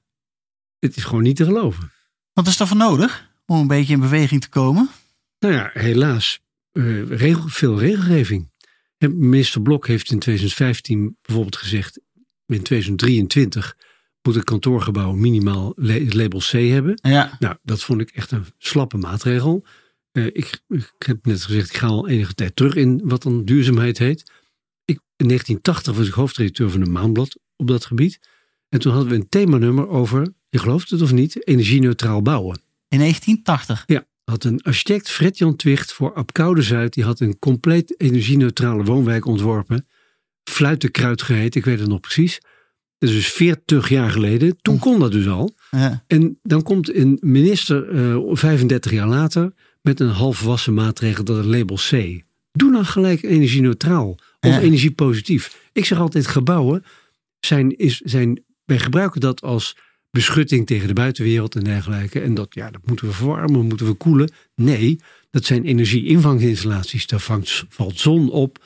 Het 0.80 0.96
is 0.98 1.04
gewoon 1.04 1.24
niet 1.24 1.36
te 1.36 1.46
geloven. 1.46 1.92
Wat 2.34 2.48
is 2.48 2.58
daarvoor 2.58 2.78
nodig 2.78 3.30
om 3.46 3.60
een 3.60 3.68
beetje 3.68 3.94
in 3.94 4.00
beweging 4.00 4.42
te 4.42 4.50
komen? 4.50 4.90
Nou 5.40 5.54
ja, 5.54 5.70
helaas. 5.74 6.40
eh, 6.72 7.08
regel, 7.08 7.48
veel 7.48 7.80
regelgeving. 7.80 8.54
Minister 8.98 9.62
Blok 9.62 9.88
heeft 9.88 10.12
in 10.12 10.20
2015 10.20 11.18
bijvoorbeeld 11.22 11.56
gezegd. 11.56 12.00
In 12.48 12.62
2023 12.62 13.78
moet 14.22 14.36
een 14.36 14.44
kantoorgebouw 14.44 15.12
minimaal 15.12 15.74
het 15.76 16.14
label 16.14 16.40
C 16.40 16.52
hebben. 16.52 17.00
Ja. 17.02 17.36
Nou, 17.40 17.56
dat 17.64 17.84
vond 17.84 18.02
ik 18.02 18.10
echt 18.10 18.32
een 18.32 18.46
slappe 18.58 18.98
maatregel. 18.98 19.66
Eh, 20.12 20.26
ik, 20.26 20.60
ik 20.68 20.94
heb 20.98 21.26
net 21.26 21.44
gezegd, 21.44 21.70
ik 21.70 21.78
ga 21.78 21.88
al 21.88 22.08
enige 22.08 22.34
tijd 22.34 22.56
terug 22.56 22.76
in 22.76 23.02
wat 23.04 23.24
dan 23.24 23.46
duurzaamheid 23.46 23.98
heet. 23.98 24.32
Ik, 24.86 25.00
in 25.16 25.28
1980 25.28 25.96
was 25.96 26.08
ik 26.08 26.14
hoofdredacteur 26.14 26.70
van 26.70 26.82
een 26.82 26.92
maandblad 26.92 27.40
op 27.56 27.68
dat 27.68 27.86
gebied. 27.86 28.20
En 28.70 28.80
toen 28.80 28.92
hadden 28.92 29.10
we 29.10 29.16
een 29.16 29.30
themanummer 29.30 29.88
over, 29.88 30.34
je 30.50 30.60
gelooft 30.60 30.90
het 30.90 31.02
of 31.02 31.12
niet, 31.12 31.48
energie-neutraal 31.48 32.22
bouwen. 32.22 32.62
In 32.88 33.00
1980. 33.00 33.84
Ja, 33.86 34.06
had 34.24 34.44
een 34.44 34.62
architect 34.62 35.10
Fred-Jan 35.10 35.56
Twicht 35.56 35.94
voor 35.94 36.14
Apkoude 36.14 36.62
Zuid. 36.62 36.94
Die 36.94 37.04
had 37.04 37.20
een 37.20 37.40
compleet 37.40 38.00
energie-neutrale 38.02 38.84
woonwijk 38.84 39.26
ontworpen. 39.26 39.88
Fluitenkruid 40.50 41.22
geheet, 41.22 41.56
ik 41.56 41.66
weet 41.66 41.80
het 41.80 41.88
nog 41.90 42.00
precies. 42.00 42.40
Dat 42.98 43.10
is 43.10 43.16
dus 43.16 43.28
40 43.28 43.90
jaar 43.90 44.10
geleden. 44.12 44.58
Toen 44.62 44.80
kon 44.80 45.00
dat 45.00 45.12
dus 45.12 45.28
al. 45.28 45.56
Ja. 45.72 46.04
En 46.08 46.40
dan 46.44 46.64
komt 46.64 46.96
een 46.96 47.18
minister 47.22 47.90
eh 47.90 48.18
35 48.32 48.92
jaar 48.92 49.08
later 49.08 49.52
met 49.82 50.00
een 50.00 50.10
halfwassen 50.10 50.74
maatregel 50.74 51.24
dat 51.24 51.38
het 51.38 51.46
label 51.46 51.76
C. 51.76 52.22
Doe 52.52 52.72
dan 52.72 52.86
gelijk 52.86 53.24
energie-neutraal 53.24 54.10
of 54.40 54.50
Ja. 54.50 54.60
energiepositief. 54.60 55.70
Ik 55.74 55.86
zeg 55.86 56.00
altijd 56.00 56.28
gebouwen 56.28 56.84
zijn, 57.40 57.78
is, 57.78 57.98
zijn, 58.04 58.44
wij 58.66 58.80
gebruiken 58.80 59.22
dat 59.22 59.42
als 59.42 59.78
beschutting 60.12 60.66
tegen 60.66 60.88
de 60.88 60.94
buitenwereld 60.94 61.56
en 61.56 61.64
dergelijke. 61.64 62.20
En 62.20 62.34
dat, 62.34 62.48
ja, 62.50 62.72
dat 62.72 62.82
moeten 62.86 63.08
we 63.08 63.14
verwarmen, 63.14 63.66
moeten 63.66 63.86
we 63.86 63.94
koelen. 63.94 64.32
Nee, 64.56 65.00
dat 65.32 65.46
zijn 65.46 65.64
energie-invangsinstallaties. 65.64 67.08
Daar 67.08 67.20
vangt, 67.20 67.64
valt 67.70 68.00
zon 68.00 68.30
op, 68.32 68.64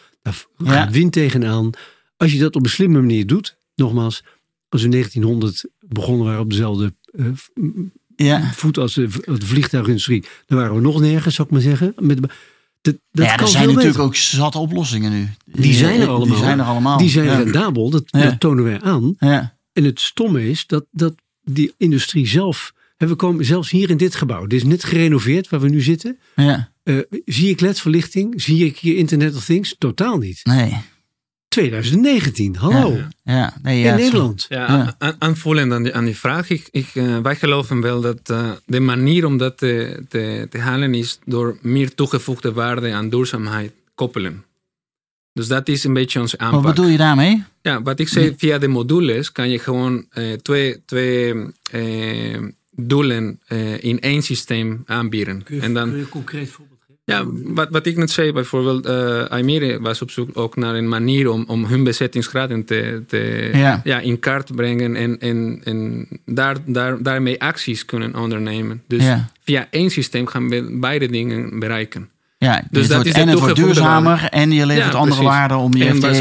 gaat 0.57 0.91
wind 0.91 1.11
tegenaan. 1.11 1.69
Als 2.17 2.31
je 2.31 2.39
dat 2.39 2.55
op 2.55 2.63
een 2.63 2.69
slimme 2.69 2.99
manier 2.99 3.27
doet, 3.27 3.57
nogmaals, 3.75 4.23
als 4.69 4.81
we 4.81 4.87
in 4.87 4.93
1900 4.93 5.65
begonnen 5.79 6.25
waren 6.25 6.41
op 6.41 6.49
dezelfde 6.49 6.93
eh, 7.11 7.25
Ja. 8.15 8.51
voet 8.53 8.77
als 8.77 8.93
de, 8.93 9.09
vliegtuigindustrie, 9.25 10.23
dan 10.45 10.57
waren 10.57 10.75
we 10.75 10.81
nog 10.81 10.99
nergens, 10.99 11.35
zou 11.35 11.47
ik 11.47 11.53
maar 11.53 11.63
zeggen. 11.63 11.93
Met, 11.97 12.21
dat, 12.81 12.95
dat 13.11 13.25
ja, 13.25 13.37
er 13.37 13.47
zijn 13.47 13.63
natuurlijk 13.67 13.87
beter. 13.87 14.01
ook 14.01 14.15
zat 14.15 14.55
oplossingen 14.55 15.11
nu. 15.11 15.29
Die 15.45 15.73
zijn 15.73 16.01
er 16.01 16.07
allemaal. 16.07 16.27
Die 16.27 16.37
zijn 16.37 16.59
er 16.59 16.65
allemaal. 16.65 16.97
Die 16.97 17.09
zijn 17.09 17.25
ja. 17.25 17.37
rendabel, 17.37 17.89
dat, 17.89 18.03
Ja. 18.05 18.23
dat 18.23 18.39
tonen 18.39 18.63
wij 18.63 18.81
aan. 18.81 19.15
Ja. 19.19 19.57
En 19.73 19.83
het 19.83 19.99
stomme 19.99 20.49
is 20.49 20.67
dat, 20.67 20.85
dat 20.91 21.15
die 21.43 21.73
industrie 21.77 22.27
zelf. 22.27 22.73
Hè, 22.99 23.07
We 23.07 23.15
komen 23.15 23.45
zelfs 23.45 23.69
hier 23.69 23.89
in 23.89 23.97
dit 23.97 24.15
gebouw. 24.15 24.45
Dit 24.47 24.59
is 24.61 24.67
net 24.67 24.83
gerenoveerd 24.83 25.49
waar 25.49 25.59
we 25.59 25.69
nu 25.69 25.81
zitten. 25.81 26.17
Ja. 26.35 26.71
Eh, 26.83 26.97
zie 27.25 27.49
ik 27.49 27.59
ledverlichting? 27.59 28.41
Zie 28.41 28.65
ik 28.65 28.77
hier 28.77 28.97
Internet 28.97 29.35
of 29.35 29.45
Things? 29.45 29.75
Totaal 29.77 30.17
niet. 30.17 30.39
Nee. 30.43 30.77
2019, 31.47 32.55
hallo. 32.55 32.95
Ja. 32.95 33.07
Ja. 33.23 33.53
Nee, 33.61 33.79
ja, 33.79 33.91
In 33.91 33.97
Nederland. 33.99 34.45
Ja, 34.49 34.57
Ja. 34.57 34.95
aan- 34.97 35.15
aanvullend 35.19 35.71
aan 35.71 35.83
die, 35.83 35.93
aan 35.95 36.05
die 36.05 36.15
vraag. 36.17 36.49
Ik, 36.49 36.67
ik, 36.71 36.87
eh, 36.93 37.17
wij 37.17 37.35
geloven 37.35 37.81
wel 37.81 38.01
dat 38.01 38.19
eh, 38.29 38.51
de 38.65 38.79
manier 38.79 39.25
om 39.25 39.37
dat 39.37 39.57
te, 39.57 40.03
te, 40.09 40.47
te 40.49 40.57
halen 40.57 40.93
is 40.93 41.19
door 41.25 41.57
meer 41.61 41.93
toegevoegde 41.95 42.53
waarde 42.53 42.93
aan 42.93 43.09
duurzaamheid 43.09 43.71
koppelen. 43.95 44.43
Dus 45.33 45.47
dat 45.47 45.67
is 45.67 45.83
een 45.83 45.93
beetje 45.93 46.19
onze 46.19 46.37
aanpak. 46.37 46.63
Wat 46.63 46.75
bedoel 46.75 46.91
je 46.91 46.97
daarmee? 46.97 47.43
Ja, 47.61 47.81
wat 47.81 47.99
ik 47.99 48.07
zei, 48.07 48.33
via 48.37 48.57
de 48.57 48.67
modules 48.67 49.31
kan 49.31 49.49
je 49.49 49.59
gewoon 49.59 50.05
eh, 50.09 50.33
twee, 50.33 50.85
twee 50.85 51.33
eh, 51.71 52.37
doelen 52.87 53.39
eh, 53.47 53.83
in 53.83 53.99
één 53.99 54.21
systeem 54.21 54.83
aanbieden. 54.85 55.43
En 55.61 55.73
dan, 55.73 55.89
je 55.89 55.97
een 55.97 56.09
concreet 56.09 56.49
voorbeeld 56.49 56.79
geven? 56.87 57.03
ja, 57.05 57.53
wat, 57.53 57.67
wat 57.69 57.85
ik 57.85 57.97
net 57.97 58.09
zei, 58.11 58.31
bijvoorbeeld, 58.31 58.85
eh 58.85 59.23
Aimere 59.23 59.79
was 59.81 60.01
op 60.01 60.11
zoek 60.11 60.29
ook 60.37 60.55
naar 60.55 60.75
een 60.75 60.87
manier 60.89 61.29
om, 61.29 61.43
om 61.47 61.65
hun 61.65 61.83
bezettingsgraden 61.83 62.65
te, 62.65 63.03
te, 63.07 63.49
Ja. 63.53 63.81
ja. 63.83 63.99
in 63.99 64.19
kaart 64.19 64.45
te 64.47 64.53
brengen 64.53 64.95
en, 64.95 65.19
en, 65.19 65.61
en 65.63 66.07
daar, 66.25 66.57
daar, 66.65 67.03
daarmee 67.03 67.41
acties 67.41 67.85
kunnen 67.85 68.15
ondernemen. 68.15 68.83
Dus 68.87 69.03
Ja. 69.03 69.29
via 69.43 69.67
één 69.71 69.89
systeem 69.89 70.27
gaan 70.27 70.49
we 70.49 70.77
beide 70.79 71.07
dingen 71.07 71.59
bereiken. 71.59 72.09
Ja, 72.41 72.63
Dus 72.69 72.81
het 72.81 72.87
dat 72.87 72.89
wordt, 72.91 73.07
is 73.07 73.13
en 73.23 73.27
het 73.27 73.39
wordt 73.39 73.55
duurzamer 73.55 74.23
en 74.23 74.51
je 74.51 74.65
levert 74.65 74.91
Ja, 74.93 74.99
andere 74.99 75.23
waarden 75.23 75.57
om 75.57 75.75
je 75.75 75.85
beter 75.93 76.11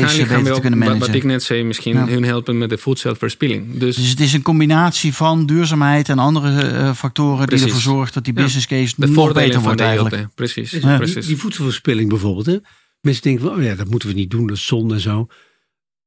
we 0.42 0.50
te 0.52 0.60
kunnen 0.60 0.78
managen. 0.78 0.98
wat 0.98 1.14
ik 1.14 1.24
net 1.24 1.42
zei, 1.42 1.64
misschien 1.64 1.94
Ja. 1.94 2.06
hun 2.06 2.24
helpen 2.24 2.58
met 2.58 2.68
de 2.70 2.78
voedselverspilling. 2.78 3.78
Dus, 3.78 3.96
Dus 3.96 4.08
het 4.08 4.20
is 4.20 4.32
een 4.32 4.42
combinatie 4.42 5.14
van 5.14 5.46
duurzaamheid 5.46 6.08
en 6.08 6.18
andere 6.18 6.60
eh, 6.60 6.92
factoren 6.94 7.46
Precies. 7.46 7.66
die 7.66 7.74
ervoor 7.74 7.92
zorgt 7.94 8.14
dat 8.14 8.24
die 8.24 8.32
business 8.32 8.66
case 8.66 8.94
nog 8.96 9.32
beter 9.32 9.60
wordt 9.60 9.78
de 9.78 9.84
eigenlijk. 9.84 10.26
Precies, 10.34 10.78
precies. 10.78 11.26
Die 11.26 11.36
voedselverspilling 11.36 12.08
bijvoorbeeld. 12.08 12.46
Hè? 12.46 12.56
Mensen 13.00 13.22
denken 13.22 13.44
van, 13.44 13.56
oh 13.56 13.62
ja, 13.62 13.74
dat 13.74 13.90
moeten 13.90 14.08
we 14.08 14.14
niet 14.14 14.30
doen, 14.30 14.46
dat 14.46 14.56
is 14.56 14.66
zonde 14.66 14.94
en 14.94 15.00
zo. 15.00 15.26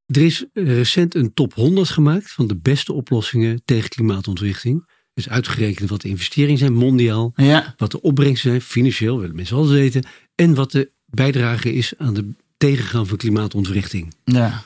Er 0.06 0.21
is 0.21 0.45
recent 0.54 1.15
een 1.15 1.34
top 1.34 1.54
100 1.54 1.89
gemaakt 1.89 2.32
van 2.32 2.47
de 2.47 2.56
beste 2.56 2.93
oplossingen 2.93 3.62
tegen 3.65 3.89
klimaatontwrichting. 3.89 4.89
Dus 5.13 5.30
uitgerekend 5.30 5.89
wat 5.89 6.02
de 6.02 6.08
investeringen 6.10 6.58
zijn 6.58 6.74
mondiaal, 6.74 7.32
Ja, 7.36 7.74
wat 7.78 7.91
de 7.91 8.02
opbrengsten 8.02 8.50
zijn 8.50 8.62
financieel, 8.62 9.19
willen 9.19 9.36
mensen 9.36 9.58
alles 9.58 9.69
weten. 9.69 10.04
En 10.36 10.54
wat 10.54 10.71
de 10.71 10.91
bijdrage 11.06 11.74
is 11.74 11.93
aan 11.97 12.13
de 12.13 12.30
tegengaan 12.58 13.08
van 13.08 13.17
klimaatontwrichting. 13.17 14.13
ja. 14.24 14.63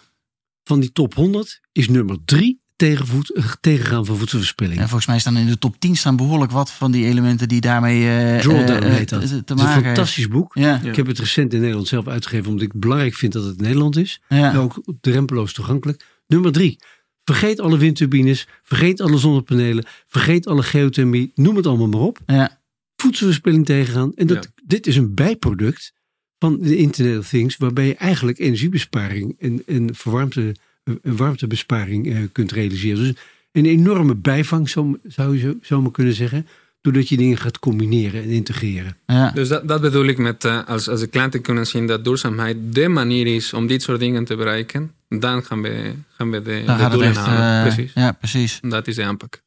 Van 0.64 0.80
die 0.80 0.92
top 0.92 1.14
100 1.14 1.62
is 1.72 1.90
nummer 1.90 2.18
3 2.26 2.60
tegenvoet, 2.76 3.30
eh, 3.34 3.52
tegengaan 3.62 4.06
van 4.06 4.18
voedselverspilling. 4.18 4.80
En 4.80 4.84
volgens 4.88 5.06
mij 5.08 5.20
staan 5.20 5.38
in 5.38 5.46
de 5.48 5.58
top 5.58 5.76
10 5.80 5.96
staan 5.98 6.16
behoorlijk 6.16 6.52
wat 6.52 6.72
van 6.72 6.92
die 6.92 7.06
elementen 7.06 7.48
die 7.48 7.62
daarmee 7.62 8.10
eh, 8.10 8.40
Drawdown 8.40 8.84
heet 8.86 9.10
dat. 9.10 9.28
te- 9.28 9.36
Het 9.36 9.44
is 9.46 9.50
een 9.50 9.56
maken 9.58 9.84
fantastisch 9.84 10.28
boek. 10.28 10.56
Ja, 10.56 10.80
Ja. 10.84 10.90
Ik 10.90 10.96
heb 10.96 11.08
het 11.08 11.20
recent 11.20 11.54
in 11.54 11.60
Nederland 11.60 11.88
zelf 11.88 12.08
uitgegeven 12.08 12.48
omdat 12.50 12.64
ik 12.66 12.74
belangrijk 12.80 13.14
vind 13.14 13.34
dat 13.34 13.44
het 13.46 13.62
Nederland 13.62 13.96
is. 13.98 14.22
ja. 14.30 14.52
En 14.52 14.58
ook 14.58 14.82
drempeloos 15.02 15.54
toegankelijk. 15.54 16.06
Nummer 16.28 16.52
drie. 16.52 16.80
Vergeet 17.26 17.60
alle 17.60 17.78
windturbines. 17.78 18.48
Vergeet 18.64 19.02
alle 19.02 19.18
zonnepanelen. 19.18 19.84
Vergeet 20.08 20.48
alle 20.48 20.64
geothermie. 20.64 21.32
Noem 21.36 21.56
het 21.56 21.66
allemaal 21.68 21.88
maar 21.88 22.00
op. 22.02 22.20
ja. 22.26 22.60
Voedselverspilling 22.96 23.66
tegengaan. 23.66 24.12
En 24.16 24.28
dat, 24.28 24.44
Ja. 24.44 24.64
dit 24.66 24.88
is 24.88 24.96
een 24.96 25.14
bijproduct 25.14 25.94
van 26.40 26.58
de 26.62 26.76
Internet 26.78 27.18
of 27.18 27.28
Things. 27.30 27.58
Waarbij 27.58 27.88
je 27.88 27.96
eigenlijk 27.96 28.40
energiebesparing 28.40 29.36
en, 29.40 29.64
en 29.66 29.96
verwarmte, 29.96 30.56
eh, 30.84 30.94
warmtebesparing 31.04 32.08
eh, 32.14 32.18
kunt 32.32 32.52
realiseren. 32.52 32.98
Dus 32.98 33.14
een 33.52 33.66
enorme 33.66 34.16
bijvang 34.16 34.70
zou, 34.70 34.98
zou 35.08 35.34
je 35.36 35.40
zo- 35.40 35.58
zomaar 35.62 35.92
kunnen 35.92 36.14
zeggen. 36.14 36.48
Doordat 36.82 37.10
je 37.10 37.18
dingen 37.18 37.38
gaat 37.38 37.60
combineren 37.60 38.24
en 38.24 38.30
integreren. 38.30 38.98
ja. 39.06 39.32
Dus 39.32 39.48
dat, 39.48 39.68
dat 39.68 39.82
bedoel 39.82 40.06
ik 40.06 40.18
met 40.18 40.46
eh, 40.46 40.68
als, 40.68 40.90
als 40.90 41.00
de 41.00 41.08
klanten 41.08 41.42
kunnen 41.42 41.68
zien 41.68 41.88
dat 41.88 42.04
duurzaamheid 42.04 42.58
de 42.74 42.88
manier 42.88 43.28
is 43.36 43.54
om 43.54 43.68
dit 43.68 43.82
soort 43.82 44.00
dingen 44.00 44.26
te 44.26 44.36
bereiken, 44.36 44.92
dan 45.20 45.44
gaan 45.44 45.62
we, 45.62 45.94
gaan 46.10 46.32
we 46.32 46.42
de, 46.42 46.64
de 46.66 46.88
doelen 46.90 47.08
echt. 47.10 47.18
halen. 47.18 47.58
eh, 47.58 47.74
precies. 47.74 47.92
ja, 47.94 48.12
precies. 48.12 48.60
Dat 48.62 48.88
is 48.88 48.96
de 48.96 49.04
aanpak. 49.04 49.44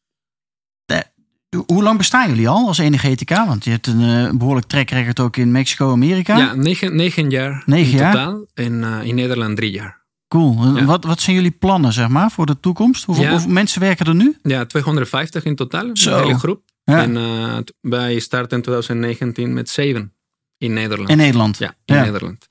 Hoe 1.67 1.83
lang 1.83 1.99
bestaan 1.99 2.29
jullie 2.29 2.49
al 2.49 2.67
als 2.67 2.79
Energetica? 2.79 3.47
Want 3.47 3.65
je 3.65 3.71
hebt 3.71 3.87
een 3.87 4.03
eh, 4.27 4.33
behoorlijk 4.37 4.67
track 4.67 4.91
record 4.91 5.21
ook 5.21 5.37
in 5.37 5.51
Mexico, 5.53 5.93
Amerika. 5.93 6.37
Ja, 6.37 6.55
negen, 6.55 6.97
negen 6.97 7.31
jaar 7.31 7.63
Negen 7.67 7.93
in 7.93 7.99
jaar? 7.99 8.13
totaal. 8.13 8.47
En 8.55 8.85
eh, 8.85 9.03
in 9.07 9.15
Nederland 9.15 9.57
drie 9.57 9.71
jaar. 9.71 10.05
Cool. 10.29 10.77
Ja. 10.77 10.85
Wat, 10.85 11.05
wat 11.05 11.21
zijn 11.21 11.37
jullie 11.37 11.51
plannen, 11.51 11.93
zeg 11.93 12.09
maar, 12.09 12.31
voor 12.31 12.47
de 12.47 12.61
toekomst? 12.61 13.05
Hoeveel, 13.05 13.25
Ja. 13.25 13.31
hoeveel 13.31 13.51
mensen 13.51 13.81
werken 13.81 14.07
er 14.07 14.15
nu? 14.15 14.37
Ja, 14.43 14.65
250 14.67 15.45
in 15.45 15.57
totaal. 15.57 15.91
Zo. 15.93 16.17
Een 16.17 16.23
hele 16.23 16.39
groep. 16.39 16.63
Ja. 16.85 17.03
En 17.03 17.17
eh, 17.17 17.59
wij 17.81 18.19
starten 18.19 18.57
in 18.57 18.63
2019 18.63 19.53
met 19.53 19.69
zeven 19.71 20.13
in 20.59 20.73
Nederland. 20.73 21.09
In 21.11 21.17
Nederland. 21.17 21.59
Ja, 21.59 21.75
in. 21.85 21.95
Nederland. 21.95 22.47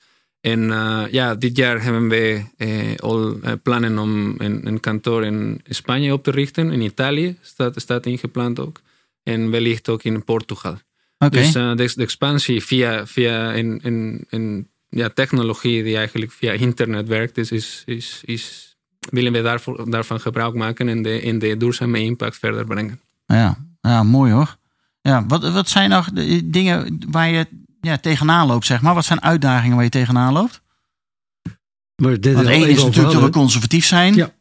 En 0.50 0.70
eh, 0.70 1.02
ja, 1.10 1.34
dit 1.34 1.56
jaar 1.56 1.82
hebben 1.82 2.08
we 2.08 2.42
eh, 2.56 2.96
al 2.96 3.40
eh, 3.42 3.52
plannen 3.62 3.98
om 3.98 4.34
een, 4.38 4.66
een 4.66 4.80
kantoor 4.80 5.24
in 5.24 5.60
Spanje 5.68 6.12
op 6.12 6.22
te 6.24 6.30
richten. 6.30 6.72
In 6.72 6.80
Italië 6.80 7.36
staat, 7.40 7.80
staat 7.80 8.06
ingepland 8.06 8.60
ook. 8.60 8.80
En 9.22 9.50
wellicht 9.50 9.88
ook 9.88 10.02
in 10.02 10.24
Portugal. 10.24 10.76
Dus 11.30 11.52
de, 11.52 11.92
de 11.94 12.02
expansie 12.02 12.62
via, 12.62 13.06
via 13.06 13.54
een, 13.54 13.80
een, 13.82 14.24
een 14.30 14.68
ja, 14.88 15.08
technologie 15.08 15.82
die 15.82 15.96
eigenlijk 15.96 16.32
via 16.32 16.52
internet 16.52 17.08
werkt, 17.08 17.38
is, 17.38 17.50
is, 17.52 17.82
is, 17.86 18.22
is, 18.24 18.76
willen 19.10 19.32
we 19.32 19.42
daarvoor, 19.42 19.90
daarvan 19.90 20.20
gebruik 20.20 20.54
maken 20.54 20.88
en 20.88 21.02
de, 21.02 21.20
en 21.20 21.38
de 21.38 21.56
duurzame 21.56 22.00
impact 22.00 22.38
verder 22.38 22.64
brengen. 22.64 23.00
Ja, 23.26 23.58
ja 23.80 24.02
mooi 24.02 24.32
hoor. 24.32 24.56
Ja, 25.00 25.26
wat, 25.26 25.52
wat 25.52 25.68
zijn 25.68 25.90
nou 25.90 26.04
de 26.12 26.50
dingen 26.50 26.98
waar 27.10 27.30
je 27.30 27.46
ja, 27.80 27.98
tegenaan 27.98 28.46
loopt, 28.46 28.66
zeg 28.66 28.80
maar? 28.80 28.94
Wat 28.94 29.04
zijn 29.04 29.22
uitdagingen 29.22 29.74
waar 29.74 29.84
je 29.84 29.90
tegenaan 29.90 30.32
loopt? 30.32 30.62
Maar 32.02 32.20
dit 32.20 32.34
Want 32.34 32.46
één 32.46 32.68
is 32.68 32.84
natuurlijk 32.84 33.14
dat 33.14 33.22
we 33.22 33.30
conservatief 33.30 33.86
zijn. 33.86 34.14
Ja. 34.14 34.34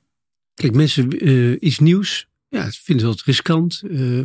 Kijk, 0.54 0.74
mensen, 0.74 1.10
eh, 1.20 1.56
iets 1.60 1.80
nieuws, 1.80 2.28
ja, 2.50 2.64
het 2.64 2.78
vinden 2.78 3.06
ze 3.06 3.12
wat 3.12 3.22
riskant. 3.26 3.82
Eh, 3.92 4.20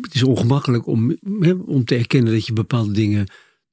het 0.00 0.14
is 0.14 0.22
ongemakkelijk 0.22 0.86
om, 0.86 1.16
hè, 1.40 1.52
om 1.52 1.84
te 1.84 1.96
erkennen 1.96 2.32
dat 2.32 2.46
je 2.46 2.52
bepaalde 2.52 2.92
dingen 2.92 3.26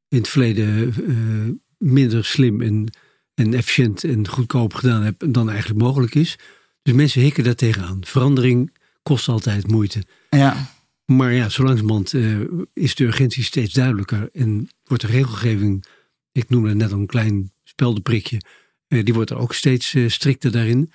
in 0.08 0.18
het 0.18 0.28
verleden 0.28 0.94
eh, 1.08 1.78
minder 1.78 2.26
slim 2.26 2.62
en, 2.62 2.94
en 3.34 3.54
efficiënt 3.54 4.04
en 4.04 4.28
goedkoop 4.28 4.74
gedaan 4.74 5.04
hebt 5.04 5.34
dan 5.34 5.50
eigenlijk 5.50 5.80
mogelijk 5.80 6.16
is. 6.16 6.38
Dus 6.82 6.94
mensen 6.94 7.22
hikken 7.22 7.44
daar 7.44 7.56
tegenaan. 7.56 8.00
Verandering 8.02 8.78
kost 9.04 9.28
altijd 9.28 9.68
moeite. 9.68 10.04
Ja. 10.30 10.72
Maar 11.06 11.34
ja, 11.34 11.50
zo 11.50 11.64
langzamerhand 11.64 12.14
uh, 12.14 12.40
is 12.74 12.96
de 12.96 13.04
urgentie 13.04 13.44
steeds 13.44 13.74
duidelijker. 13.74 14.30
En 14.34 14.70
wordt 14.84 15.04
de 15.04 15.10
regelgeving, 15.10 15.86
ik 16.32 16.50
noemde 16.50 16.76
net 16.76 16.92
een 16.92 17.06
klein 17.06 17.52
speldenprikje, 17.64 18.42
uh, 18.88 19.04
die 19.04 19.14
wordt 19.14 19.30
er 19.30 19.38
ook 19.38 19.54
steeds 19.54 19.94
uh, 19.94 20.10
strikter 20.10 20.52
daarin. 20.52 20.92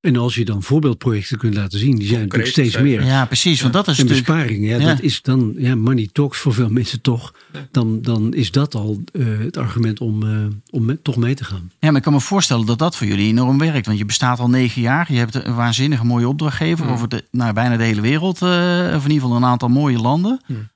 En 0.00 0.16
als 0.16 0.34
je 0.34 0.44
dan 0.44 0.62
voorbeeldprojecten 0.62 1.38
kunt 1.38 1.54
laten 1.54 1.78
zien, 1.78 1.96
die 1.96 2.06
zijn 2.06 2.20
natuurlijk 2.20 2.50
steeds 2.50 2.78
meer. 2.80 3.04
Ja, 3.04 3.24
precies. 3.24 3.60
Want 3.60 3.72
dat 3.72 3.88
is 3.88 3.98
en 3.98 4.04
natuurlijk... 4.06 4.28
besparingen, 4.36 4.68
ja, 4.68 4.78
Ja. 4.78 4.86
dat 4.94 5.00
is 5.00 5.22
dan, 5.22 5.54
ja, 5.56 5.74
money 5.74 6.08
talks 6.12 6.38
voor 6.38 6.54
veel 6.54 6.68
mensen 6.68 7.00
toch. 7.00 7.34
Dan, 7.70 8.02
dan 8.02 8.34
is 8.34 8.50
dat 8.50 8.74
al 8.74 9.00
eh, 9.12 9.24
het 9.38 9.56
argument 9.56 10.00
om, 10.00 10.22
eh, 10.22 10.46
om 10.70 10.84
me- 10.84 11.02
toch 11.02 11.16
mee 11.16 11.34
te 11.34 11.44
gaan. 11.44 11.70
Ja, 11.78 11.88
maar 11.88 11.96
ik 11.96 12.02
kan 12.02 12.12
me 12.12 12.20
voorstellen 12.20 12.66
dat 12.66 12.78
dat 12.78 12.96
voor 12.96 13.06
jullie 13.06 13.28
enorm 13.28 13.58
werkt. 13.58 13.86
Want 13.86 13.98
je 13.98 14.04
bestaat 14.04 14.38
al 14.38 14.48
negen 14.50 14.82
jaar. 14.82 15.12
Je 15.12 15.18
hebt 15.18 15.34
een 15.34 15.54
waanzinnige 15.54 16.04
mooie 16.04 16.28
opdrachtgever 16.28 16.84
Mm. 16.86 16.92
over 16.92 17.08
de, 17.08 17.24
nou, 17.30 17.52
bijna 17.52 17.76
de 17.76 17.84
hele 17.84 18.00
wereld. 18.00 18.42
eh, 18.42 18.48
of 18.94 19.04
in 19.04 19.10
ieder 19.10 19.20
geval 19.22 19.36
een 19.36 19.44
aantal 19.44 19.68
mooie 19.68 19.98
landen. 19.98 20.40
Mm. 20.46 20.68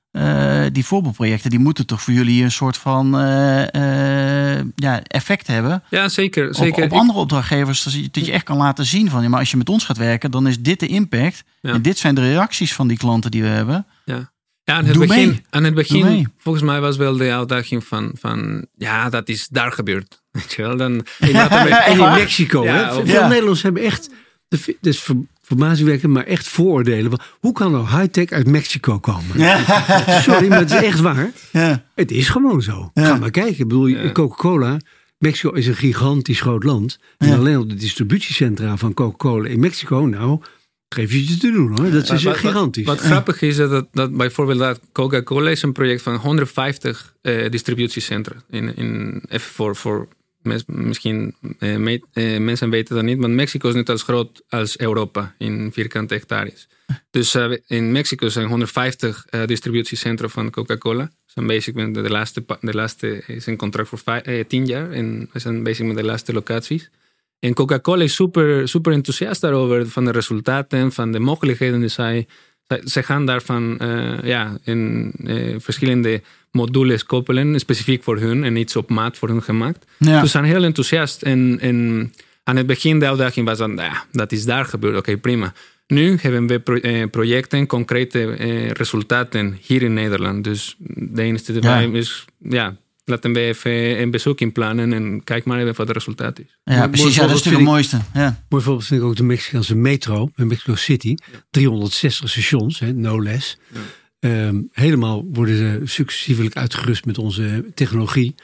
Eh, 0.64 0.70
die 0.72 0.84
voorbeeldprojecten 0.84 1.50
die 1.50 1.58
moeten 1.58 1.86
toch 1.86 2.02
voor 2.02 2.12
jullie 2.14 2.42
een 2.44 2.52
soort 2.52 2.76
van 2.76 3.18
eh, 3.18 4.54
eh, 4.58 4.64
ja, 4.74 5.02
effect 5.02 5.46
hebben. 5.46 5.82
Ja, 5.90 6.08
zeker. 6.08 6.48
Op, 6.48 6.54
zeker. 6.54 6.84
op 6.84 6.92
andere 6.92 7.18
opdrachtgevers, 7.18 7.82
dat 7.82 7.92
je, 7.92 8.08
dat 8.10 8.26
je 8.26 8.32
echt 8.32 8.44
kan 8.44 8.56
laten 8.56 8.84
zien 8.86 9.10
van... 9.10 9.22
Ja, 9.22 9.28
maar 9.28 9.38
als 9.40 9.50
je 9.50 9.56
met 9.56 9.68
ons 9.68 9.84
gaat 9.84 9.96
werken, 9.96 10.30
dan 10.30 10.46
is 10.46 10.60
dit 10.60 10.80
de 10.80 10.86
impact. 10.86 11.44
Ja. 11.60 11.72
En 11.72 11.82
dit 11.82 11.98
zijn 11.98 12.14
de 12.14 12.20
reacties 12.20 12.74
van 12.74 12.88
die 12.88 12.96
klanten 12.96 13.30
die 13.30 13.42
we 13.42 13.48
hebben. 13.48 13.86
Ja, 14.04 14.30
aan 14.64 14.84
het 14.84 14.94
Doe 14.94 15.06
begin, 15.06 15.28
mee. 15.28 15.42
aan 15.50 15.64
het 15.64 15.74
begin 15.74 16.32
volgens 16.38 16.64
mij 16.64 16.80
was 16.80 16.96
wel 16.96 17.16
de 17.16 17.32
uitdaging 17.32 17.84
van, 17.84 18.10
van 18.20 18.66
ja, 18.76 19.08
dat 19.10 19.28
is 19.28 19.48
daar 19.48 19.72
gebeurd. 19.72 20.22
Weet 20.30 20.52
je 20.52 20.62
wel? 20.62 20.76
Dan, 20.76 21.06
Echt 21.18 21.86
En 21.86 21.92
in? 21.92 21.98
Mexico, 21.98 22.64
Ja, 22.64 22.74
hè? 22.74 22.92
veel 22.94 23.04
Ja. 23.06 23.22
Nederlanders 23.26 23.62
hebben 23.62 23.82
echt, 23.82 24.10
dat 24.48 24.60
is 24.80 25.00
ver- 25.00 25.16
verbazingwekkend, 25.46 26.12
maar 26.12 26.24
echt 26.24 26.48
vooroordelen. 26.48 27.10
van, 27.10 27.20
Hoe 27.40 27.52
kan 27.52 27.72
nou 27.72 27.86
high-tech 27.88 28.30
uit 28.30 28.46
Mexico 28.46 28.98
komen? 28.98 29.36
Sorry, 30.22 30.48
maar 30.48 30.58
het 30.58 30.70
is 30.70 30.82
echt 30.82 31.00
waar. 31.00 31.30
Ja. 31.52 31.84
Het 31.94 32.10
is 32.10 32.28
gewoon 32.28 32.62
zo. 32.62 32.90
Ja. 32.94 33.04
Ga 33.06 33.16
maar 33.16 33.30
kijken. 33.30 33.52
Ik 33.52 33.58
bedoel, 33.68 33.86
Ja. 33.86 34.12
Coca-Cola. 34.12 34.76
Mexico 35.18 35.50
is 35.52 35.66
een 35.66 35.76
gigantisch 35.76 36.40
groot 36.40 36.64
land. 36.64 36.98
En 37.18 37.28
Ja. 37.28 37.36
alleen 37.36 37.58
op 37.58 37.68
de 37.68 37.74
distributiecentra 37.74 38.76
van 38.76 38.94
Coca-Cola 38.94 39.48
in 39.48 39.60
Mexico, 39.60 39.96
nou, 39.98 40.40
geef 40.88 41.12
je 41.12 41.24
het 41.30 41.40
te 41.40 41.50
doen 41.52 41.68
hoor. 41.68 41.90
Dat 41.90 42.02
is 42.02 42.08
Wat- 42.08 42.22
wat- 42.22 42.36
gigantisch. 42.36 42.84
Wat, 42.86 43.00
grappig 43.00 43.42
is 43.42 43.56
dat, 43.56 43.86
dat, 43.92 44.16
bijvoorbeeld 44.16 44.58
dat 44.58 44.80
Coca-Cola 44.92 45.50
is 45.50 45.62
een 45.62 45.72
project 45.72 46.02
van 46.02 46.14
150 46.16 47.14
eh, 47.22 47.50
distributiecentra. 47.50 48.34
In, 48.50 48.76
in, 48.76 49.22
even 49.28 49.52
voor, 49.52 49.76
voor 49.76 50.08
misschien 50.66 51.34
eh, 51.58 51.94
eh, 52.12 52.40
mensen 52.40 52.70
weten 52.70 52.94
dat 52.94 53.04
niet, 53.04 53.18
want 53.18 53.34
Mexico 53.34 53.68
is 53.68 53.74
net 53.74 53.88
als 53.88 54.02
groot 54.02 54.42
als 54.48 54.78
Europa 54.78 55.34
in 55.38 55.72
vierkante 55.72 56.14
hectares. 56.14 56.68
Dus 57.10 57.34
eh, 57.34 57.52
in 57.66 57.92
Mexico 57.92 58.28
zijn 58.28 58.46
150 58.48 59.26
eh, 59.30 59.44
distributiecentra 59.46 60.28
van 60.28 60.50
Coca-Cola. 60.50 61.10
Zijn 61.26 61.92
de 61.92 62.10
laatste, 62.10 62.44
de 62.60 62.74
laatste 62.74 63.22
is 63.26 63.46
een 63.46 63.56
contract 63.56 63.88
voor 63.88 63.98
vijf, 63.98 64.22
eh, 64.22 64.44
10 64.44 64.66
jaar 64.66 64.90
en 64.90 65.30
zijn 65.32 65.62
bezig 65.62 65.94
de 65.94 66.04
laatste 66.04 66.32
locaties. 66.32 66.90
En 67.38 67.54
Coca-Cola 67.54 68.02
is 68.02 68.14
super, 68.14 68.68
super 68.68 68.92
enthousiast 68.92 69.40
daarover, 69.40 69.88
van 69.88 70.04
de 70.04 70.10
resultaten, 70.10 70.92
van 70.92 71.12
de 71.12 71.18
mogelijkheden 71.18 71.80
die 71.80 71.88
zij. 71.88 72.26
Ze 72.84 73.02
gaan 73.02 73.26
daarvan 73.26 73.78
eh, 73.78 74.22
ja, 74.22 74.58
in 74.64 75.12
eh, 75.24 75.54
verschillende 75.58 76.22
modules 76.50 77.04
koppelen, 77.04 77.60
specifiek 77.60 78.02
voor 78.02 78.18
hun 78.18 78.44
en 78.44 78.56
iets 78.56 78.76
op 78.76 78.90
maat 78.90 79.16
voor 79.18 79.28
hun 79.28 79.42
gemaakt. 79.42 79.84
Ja. 79.98 80.12
Dus 80.20 80.20
ze 80.20 80.26
zijn 80.38 80.44
heel 80.44 80.64
enthousiast. 80.64 81.22
En, 81.22 81.58
en 81.60 82.12
aan 82.44 82.56
het 82.56 82.66
begin 82.66 82.98
de 82.98 83.06
uitdaging 83.08 83.46
was 83.46 83.58
dan, 83.58 83.76
ja, 83.76 84.04
dat 84.12 84.32
is 84.32 84.44
daar 84.44 84.64
gebeurd, 84.64 84.96
oké, 84.96 85.16
prima. 85.16 85.52
Nu 85.86 86.16
hebben 86.20 86.46
we 86.46 86.58
pro- 86.60 86.76
eh, 86.76 87.10
projecten, 87.10 87.66
concrete 87.66 88.30
eh, 88.30 88.70
resultaten 88.70 89.58
hier 89.60 89.82
in 89.82 89.94
Nederland. 89.94 90.44
Dus 90.44 90.76
de 90.94 91.22
enige 91.22 91.52
Ja. 91.60 91.80
is, 91.80 92.24
ja, 92.38 92.76
laten 93.04 93.32
we 93.32 93.40
even 93.40 94.00
een 94.00 94.10
bezoek 94.10 94.40
inplannen 94.40 94.92
en 94.92 95.24
kijk 95.24 95.44
maar 95.44 95.58
even 95.60 95.74
wat 95.74 95.86
het 95.86 95.96
resultaat 95.96 96.38
is. 96.38 96.58
Ja, 96.64 96.88
precies. 96.88 97.14
Ja, 97.14 97.20
dat 97.20 97.30
is 97.30 97.34
natuurlijk 97.44 97.62
het 97.64 97.72
mooiste. 97.72 98.00
Ja. 98.14 98.44
Mooi 98.48 98.62
voorbeeld 98.64 98.86
vind 98.86 99.00
ik 99.00 99.06
ook 99.06 99.16
de 99.16 99.22
Mexicaanse 99.22 99.74
metro 99.76 100.30
in 100.36 100.46
Mexico 100.46 100.74
City. 100.74 101.14
360 101.50 102.30
stations, 102.30 102.78
hè, 102.78 102.92
no 102.92 103.22
less. 103.22 103.58
Ehm, 104.18 104.60
helemaal 104.72 105.24
worden 105.32 105.56
ze 105.56 105.80
successievelijk 105.84 106.56
uitgerust 106.56 107.04
met 107.04 107.18
onze 107.18 107.64
technologie. 107.74 108.34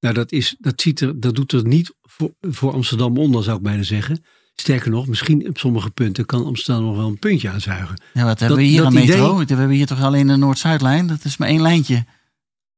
Nou, 0.00 0.14
dat, 0.14 0.32
is, 0.32 0.56
dat, 0.58 0.80
ziet 0.80 1.00
er, 1.00 1.20
dat 1.20 1.34
doet 1.34 1.52
er 1.52 1.66
niet 1.66 1.94
voor, 2.02 2.32
voor 2.40 2.72
Amsterdam 2.72 3.18
onder, 3.18 3.42
zou 3.42 3.56
ik 3.56 3.62
bijna 3.62 3.82
zeggen. 3.82 4.24
Sterker 4.54 4.90
nog, 4.90 5.06
misschien 5.06 5.48
op 5.48 5.58
sommige 5.58 5.90
punten 5.90 6.26
kan 6.26 6.44
Amsterdam 6.44 6.84
nog 6.84 6.96
wel 6.96 7.06
een 7.06 7.18
puntje 7.18 7.48
aanzuigen. 7.50 8.00
Ja, 8.14 8.24
wat 8.24 8.40
hebben 8.40 8.58
we 8.58 8.64
hier 8.64 8.84
aan 8.84 8.92
metro? 8.94 9.34
idee- 9.34 9.46
We 9.46 9.54
hebben 9.60 9.76
hier 9.76 9.86
toch 9.86 10.02
alleen 10.02 10.26
de 10.26 10.36
Noord-Zuidlijn? 10.36 11.06
Dat 11.06 11.24
is 11.24 11.36
maar 11.36 11.48
één 11.48 11.60
lijntje. 11.62 12.04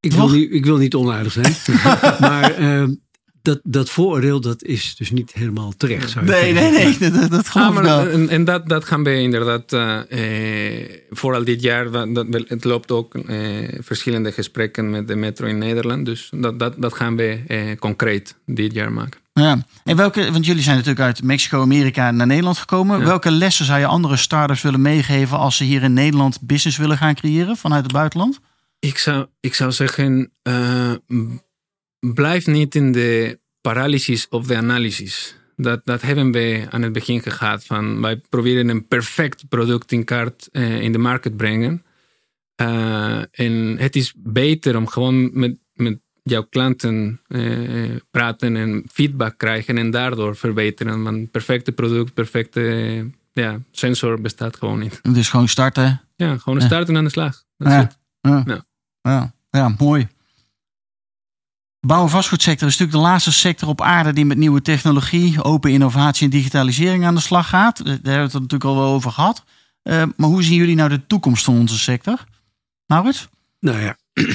Ik 0.02 0.12
wil, 0.12 0.28
niet, 0.28 0.52
ik 0.52 0.64
wil 0.64 0.76
niet 0.76 0.94
onaardig 0.94 1.32
zijn. 1.32 1.54
maar 2.20 2.54
ehm, 2.54 2.94
dat, 3.42 3.60
dat 3.62 3.90
vooroordeel 3.90 4.40
dat 4.40 4.62
is 4.62 4.96
dus 4.96 5.10
niet 5.10 5.32
helemaal 5.32 5.72
terecht. 5.76 6.10
Zou 6.10 6.24
Nee, 6.24 6.52
nee, 6.52 6.72
zeggen. 6.72 7.12
nee. 7.12 7.20
Dat, 7.20 7.30
dat 7.30 7.50
Ah, 7.52 7.74
maar, 7.74 8.08
en 8.08 8.28
en 8.28 8.44
dat, 8.44 8.68
dat 8.68 8.84
gaan 8.84 9.04
we 9.04 9.14
inderdaad, 9.14 9.72
eh, 9.72 10.80
eh, 10.80 10.90
vooral 11.10 11.44
dit 11.44 11.62
jaar, 11.62 11.90
dat, 11.90 12.26
het 12.30 12.64
loopt 12.64 12.90
ook 12.90 13.14
eh, 13.14 13.38
verschillende 13.80 14.32
gesprekken 14.32 14.90
met 14.90 15.08
de 15.08 15.16
metro 15.16 15.46
in 15.46 15.58
Nederland. 15.58 16.06
Dus 16.06 16.28
dat, 16.34 16.58
dat, 16.58 16.74
dat 16.78 16.94
gaan 16.94 17.16
we 17.16 17.40
eh, 17.46 17.60
concreet 17.78 18.36
dit 18.46 18.72
jaar 18.72 18.92
maken. 18.92 19.20
Ja. 19.32 19.66
En 19.84 19.96
welke, 19.96 20.32
want 20.32 20.46
jullie 20.46 20.62
zijn 20.62 20.76
natuurlijk 20.76 21.04
uit 21.04 21.22
Mexico, 21.22 21.60
Amerika 21.60 22.10
naar 22.10 22.26
Nederland 22.26 22.58
gekomen. 22.58 22.98
Ja. 22.98 23.04
Welke 23.04 23.30
lessen 23.30 23.64
zou 23.64 23.78
je 23.78 23.86
andere 23.86 24.16
startups 24.16 24.62
willen 24.62 24.82
meegeven 24.82 25.38
als 25.38 25.56
ze 25.56 25.64
hier 25.64 25.82
in 25.82 25.92
Nederland 25.92 26.38
business 26.40 26.76
willen 26.76 26.96
gaan 26.96 27.14
creëren 27.14 27.56
vanuit 27.56 27.82
het 27.82 27.92
buitenland? 27.92 28.40
Ik 28.84 28.98
zou, 28.98 29.26
ik 29.40 29.54
zou 29.54 29.72
zeggen, 29.72 30.32
eh, 30.42 30.92
blijf 32.00 32.46
niet 32.46 32.74
in 32.74 32.92
de 32.92 33.38
paralysis 33.60 34.28
of 34.28 34.46
de 34.46 34.56
analysis. 34.56 35.36
Dat, 35.56 35.80
dat 35.84 36.02
hebben 36.02 36.32
we 36.32 36.66
aan 36.70 36.82
het 36.82 36.92
begin 36.92 37.22
gehad. 37.22 37.64
Van, 37.64 38.00
wij 38.00 38.16
proberen 38.16 38.68
een 38.68 38.86
perfect 38.86 39.48
product 39.48 39.92
in 39.92 40.04
kaart 40.04 40.48
eh, 40.52 40.80
in 40.80 40.92
de 40.92 40.98
markt 40.98 41.22
te 41.22 41.30
brengen. 41.30 41.84
Eh, 42.54 43.22
en 43.30 43.76
het 43.78 43.96
is 43.96 44.14
beter 44.16 44.76
om 44.76 44.86
gewoon 44.86 45.38
met, 45.38 45.56
met 45.74 46.00
jouw 46.22 46.42
klanten 46.42 47.20
praten 48.10 48.56
en 48.56 48.84
feedback 48.92 49.38
krijgen 49.38 49.78
en 49.78 49.90
daardoor 49.90 50.36
verbeteren. 50.36 51.02
Want 51.02 51.30
perfecte 51.30 51.72
product, 51.72 52.14
perfecte 52.14 53.06
ja, 53.32 53.60
sensor 53.70 54.20
bestaat 54.20 54.56
gewoon 54.56 54.78
niet. 54.78 55.00
Dus 55.14 55.28
gewoon 55.28 55.48
starten. 55.48 56.02
Ja, 56.16 56.36
gewoon 56.38 56.60
starten 56.60 56.96
aan 56.96 57.04
de 57.04 57.10
slag. 57.10 57.44
Ja. 57.56 57.90
Ja. 58.20 58.64
Ja. 59.02 59.34
ja, 59.50 59.74
mooi. 59.78 60.08
Bouw- 61.86 62.02
en 62.02 62.10
vastgoedsector 62.10 62.68
is 62.68 62.78
natuurlijk 62.78 63.04
de 63.04 63.10
laatste 63.10 63.32
sector 63.32 63.68
op 63.68 63.80
aarde 63.80 64.12
die 64.12 64.24
met 64.24 64.36
nieuwe 64.36 64.62
technologie, 64.62 65.42
open 65.42 65.70
innovatie 65.70 66.24
en 66.24 66.30
digitalisering 66.30 67.04
aan 67.04 67.14
de 67.14 67.20
slag 67.20 67.48
gaat. 67.48 67.76
Daar 67.84 67.92
hebben 67.92 68.12
we 68.12 68.20
het 68.20 68.32
natuurlijk 68.32 68.64
al 68.64 68.76
wel 68.76 68.92
over 68.92 69.10
gehad. 69.10 69.44
Eh, 69.82 70.02
maar 70.16 70.28
hoe 70.28 70.42
zien 70.42 70.56
jullie 70.56 70.74
nou 70.74 70.88
de 70.88 71.06
toekomst 71.06 71.44
van 71.44 71.58
onze 71.58 71.78
sector? 71.78 72.24
Maurits? 72.86 73.28
Nou 73.60 73.80
ja, 73.80 73.96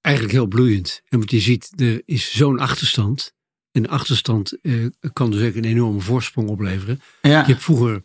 eigenlijk 0.00 0.34
heel 0.34 0.46
bloeiend. 0.46 1.02
En 1.08 1.18
wat 1.18 1.30
je 1.30 1.40
ziet, 1.40 1.72
er 1.76 2.02
is 2.04 2.32
zo'n 2.32 2.58
achterstand. 2.58 3.32
En 3.72 3.82
de 3.82 3.88
achterstand 3.88 4.60
eh, 4.62 4.86
kan 5.12 5.30
dus 5.30 5.48
ook 5.48 5.54
een 5.54 5.64
enorme 5.64 6.00
voorsprong 6.00 6.48
opleveren. 6.48 7.00
Ja. 7.22 7.40
Je 7.40 7.46
hebt 7.52 7.62
vroeger, 7.62 8.02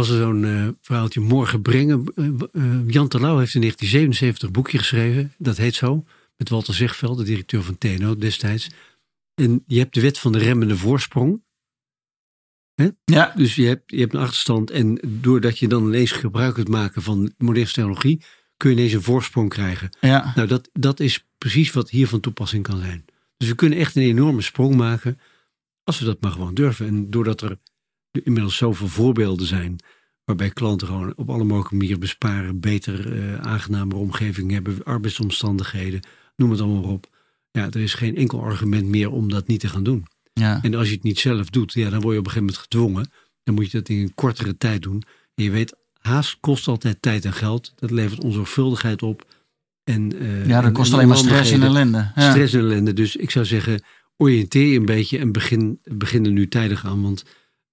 was 0.00 0.08
er 0.10 0.16
zo'n 0.16 0.44
eh, 0.44 0.68
verhaaltje 0.80 1.20
Morgen 1.20 1.62
Brengen. 1.62 2.04
Eh, 2.14 2.62
Jan 2.86 3.08
Terlouw 3.08 3.38
heeft 3.38 3.54
in 3.54 3.60
1977 3.60 4.46
een 4.46 4.52
boekje 4.52 4.78
geschreven. 4.78 5.34
Dat 5.38 5.56
heet 5.56 5.74
zo. 5.74 6.04
Met 6.36 6.48
Walter 6.48 6.74
Zegveld, 6.74 7.18
de 7.18 7.24
directeur 7.24 7.62
van 7.62 7.78
TNO 7.78 8.16
destijds. 8.16 8.70
En 9.34 9.64
je 9.66 9.78
hebt 9.78 9.94
de 9.94 10.00
wet 10.00 10.18
van 10.18 10.32
de 10.32 10.38
remmende 10.38 10.76
voorsprong. 10.76 11.42
Ja. 13.04 13.32
Dus 13.36 13.54
je 13.54 13.66
hebt, 13.66 13.82
je 13.86 14.00
hebt 14.00 14.14
een 14.14 14.20
achterstand. 14.20 14.70
En 14.70 15.00
doordat 15.06 15.58
je 15.58 15.68
dan 15.68 15.86
ineens 15.86 16.12
gebruik 16.12 16.54
kunt 16.54 16.68
maken 16.68 17.02
van 17.02 17.32
moderne 17.38 17.70
technologie. 17.70 18.22
kun 18.56 18.70
je 18.70 18.76
ineens 18.76 18.92
een 18.92 19.02
voorsprong 19.02 19.48
krijgen. 19.48 19.96
Ja. 20.00 20.32
Nou, 20.34 20.48
dat, 20.48 20.68
dat 20.72 21.00
is 21.00 21.26
precies 21.38 21.72
wat 21.72 21.90
hier 21.90 22.08
van 22.08 22.20
toepassing 22.20 22.62
kan 22.62 22.80
zijn. 22.80 23.04
Dus 23.36 23.48
we 23.48 23.54
kunnen 23.54 23.78
echt 23.78 23.96
een 23.96 24.02
enorme 24.02 24.42
sprong 24.42 24.74
maken. 24.74 25.18
als 25.84 25.98
we 25.98 26.04
dat 26.04 26.20
maar 26.20 26.32
gewoon 26.32 26.54
durven. 26.54 26.86
En 26.86 27.10
doordat 27.10 27.40
er 27.40 27.58
inmiddels 28.12 28.56
zoveel 28.56 28.88
voorbeelden 28.88 29.46
zijn. 29.46 29.78
waarbij 30.24 30.50
klanten 30.50 30.86
gewoon 30.86 31.12
op 31.16 31.30
alle 31.30 31.44
mogelijke 31.44 31.74
manieren 31.74 32.00
besparen. 32.00 32.60
beter, 32.60 33.12
eh 33.12 33.38
aangenamer 33.38 33.96
omgeving 33.96 34.50
hebben. 34.50 34.84
arbeidsomstandigheden. 34.84 36.00
noem 36.36 36.50
het 36.50 36.60
allemaal 36.60 36.92
op. 36.92 37.08
Ja, 37.50 37.64
er 37.70 37.80
is 37.80 37.94
geen 37.94 38.16
enkel 38.16 38.42
argument 38.42 38.86
meer 38.86 39.10
om 39.10 39.28
dat 39.28 39.46
niet 39.46 39.60
te 39.60 39.68
gaan 39.68 39.82
doen. 39.82 40.06
Ja. 40.32 40.62
En 40.62 40.74
als 40.74 40.88
je 40.88 40.94
het 40.94 41.02
niet 41.02 41.18
zelf 41.18 41.50
doet, 41.50 41.72
ja, 41.72 41.90
dan 41.90 42.00
word 42.00 42.14
je 42.14 42.20
op 42.20 42.26
een 42.26 42.30
gegeven 42.30 42.40
moment 42.40 42.58
gedwongen. 42.58 43.10
Dan 43.42 43.54
moet 43.54 43.70
je 43.70 43.78
dat 43.78 43.88
in 43.88 43.98
een 43.98 44.14
kortere 44.14 44.56
tijd 44.56 44.82
doen. 44.82 45.02
En 45.34 45.44
je 45.44 45.50
weet, 45.50 45.76
haast 46.00 46.36
kost 46.40 46.68
altijd 46.68 47.02
tijd 47.02 47.24
en 47.24 47.32
geld. 47.32 47.72
Dat 47.76 47.90
levert 47.90 48.24
onzorgvuldigheid 48.24 49.02
op. 49.02 49.26
En, 49.84 50.18
eh, 50.18 50.46
ja, 50.46 50.60
dat 50.60 50.72
kost 50.72 50.88
en 50.88 50.94
alleen 50.94 51.08
maar 51.08 51.16
stress 51.16 51.50
en 51.50 51.62
ellende. 51.62 52.12
Ja. 52.14 52.30
Stress 52.30 52.52
en 52.52 52.60
ellende. 52.60 52.92
Dus 52.92 53.16
ik 53.16 53.30
zou 53.30 53.44
zeggen, 53.44 53.82
oriënteer 54.16 54.66
je 54.66 54.78
een 54.78 54.86
beetje 54.86 55.18
en 55.18 55.32
begin, 55.32 55.78
begin 55.84 56.24
er 56.24 56.32
nu 56.32 56.48
tijdig 56.48 56.86
aan. 56.86 57.02
Want 57.02 57.24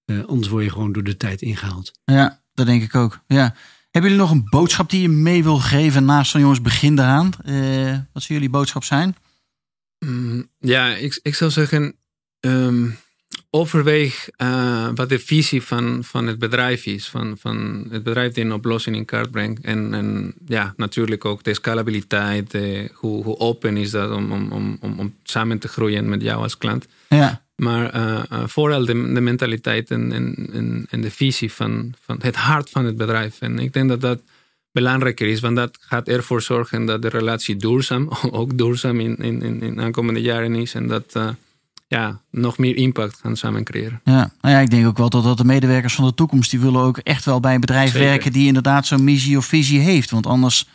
Eh, 0.08 0.26
anders 0.26 0.48
word 0.48 0.64
je 0.64 0.72
gewoon 0.72 0.92
door 0.92 1.04
de 1.04 1.18
tijd 1.18 1.42
ingehaald. 1.42 1.92
Ja, 2.06 2.42
dat 2.54 2.66
denk 2.66 2.84
ik 2.84 2.96
ook. 2.96 3.20
Ja. 3.28 3.56
Hebben 3.92 4.12
jullie 4.12 4.26
nog 4.26 4.32
een 4.32 4.50
boodschap 4.50 4.90
die 4.90 5.02
je 5.02 5.10
mee 5.10 5.44
wil 5.44 5.58
geven 5.58 6.06
naast 6.06 6.32
van 6.32 6.42
jongens, 6.42 6.62
begin 6.62 7.00
eraan? 7.00 7.32
Eh, 7.46 7.92
wat 8.14 8.24
zou 8.24 8.34
jullie 8.34 8.50
boodschap 8.50 8.84
zijn? 8.84 9.16
Mm, 10.00 10.50
ja, 10.60 10.96
ik, 10.96 11.20
ik 11.22 11.36
zou 11.36 11.52
zeggen, 11.52 11.96
ehm, 12.40 12.90
overweeg 13.50 14.30
uh, 14.38 14.90
wat 14.96 15.10
de 15.10 15.20
visie 15.20 15.62
van, 15.62 16.04
van 16.04 16.28
het 16.28 16.40
bedrijf 16.40 16.86
is. 16.86 17.10
Van, 17.10 17.38
van 17.40 17.88
het 17.90 18.04
bedrijf 18.04 18.34
die 18.34 18.44
een 18.44 18.54
oplossing 18.54 18.96
in 18.96 19.06
kaart 19.06 19.32
brengt. 19.32 19.64
En, 19.64 19.94
en 19.94 20.34
ja, 20.46 20.74
natuurlijk 20.78 21.26
ook 21.26 21.44
de 21.44 21.54
scalabiliteit. 21.54 22.52
De, 22.52 22.92
hoe, 22.94 23.24
hoe 23.24 23.38
open 23.38 23.78
is 23.78 23.92
dat 23.92 24.12
om, 24.12 24.32
om, 24.32 24.52
om, 24.82 25.00
om 25.00 25.16
samen 25.24 25.60
te 25.60 25.68
groeien 25.68 26.10
met 26.10 26.22
jou 26.22 26.42
als 26.42 26.58
klant. 26.58 26.88
Ja. 27.10 27.47
Maar 27.58 27.96
uh, 27.96 28.24
uh, 28.32 28.44
vooral 28.46 28.86
de, 28.86 29.14
de 29.14 29.22
mentaliteit 29.22 29.92
en, 29.92 30.12
en, 30.12 30.88
en, 30.90 31.02
de 31.02 31.12
visie 31.12 31.52
van, 31.52 31.94
van 32.02 32.20
het 32.22 32.36
hart 32.36 32.70
van 32.70 32.86
het 32.86 32.98
bedrijf. 32.98 33.42
En 33.42 33.60
ik 33.60 33.74
denk 33.74 33.90
dat 33.90 34.02
dat 34.02 34.20
belangrijker 34.72 35.28
is, 35.28 35.40
want 35.40 35.56
dat 35.56 35.78
gaat 35.82 36.08
ervoor 36.08 36.42
zorgen 36.42 36.86
dat 36.86 37.02
de 37.02 37.10
relatie 37.10 37.56
duurzaam, 37.56 38.10
ook 38.32 38.58
duurzaam 38.58 39.00
in, 39.00 39.16
in, 39.16 39.42
in, 39.42 39.62
in 39.62 39.82
aankomende 39.82 40.22
jaren 40.22 40.56
is. 40.56 40.74
En 40.74 40.88
dat 40.88 41.14
uh, 41.18 41.30
ja, 41.88 42.22
nog 42.32 42.58
meer 42.58 42.76
impact 42.76 43.20
gaan 43.22 43.38
samen 43.38 43.64
creëren. 43.64 44.02
Ja, 44.04 44.32
nou 44.42 44.56
ja, 44.56 44.60
ik 44.60 44.70
denk 44.70 44.88
ook 44.88 44.98
wel 44.98 45.10
dat, 45.10 45.24
dat 45.24 45.38
de 45.38 45.46
medewerkers 45.46 45.96
van 45.96 46.06
de 46.06 46.14
toekomst, 46.14 46.52
die 46.52 46.60
willen 46.60 46.82
ook 46.82 46.98
echt 46.98 47.26
wel 47.26 47.40
bij 47.40 47.54
een 47.54 47.62
bedrijf 47.62 47.92
Zeker. 47.92 48.08
werken 48.08 48.32
die 48.32 48.48
inderdaad 48.48 48.88
zo'n 48.88 49.04
missie 49.04 49.38
of 49.38 49.46
visie 49.46 49.80
heeft. 49.80 50.10
Want 50.10 50.26
anders, 50.26 50.68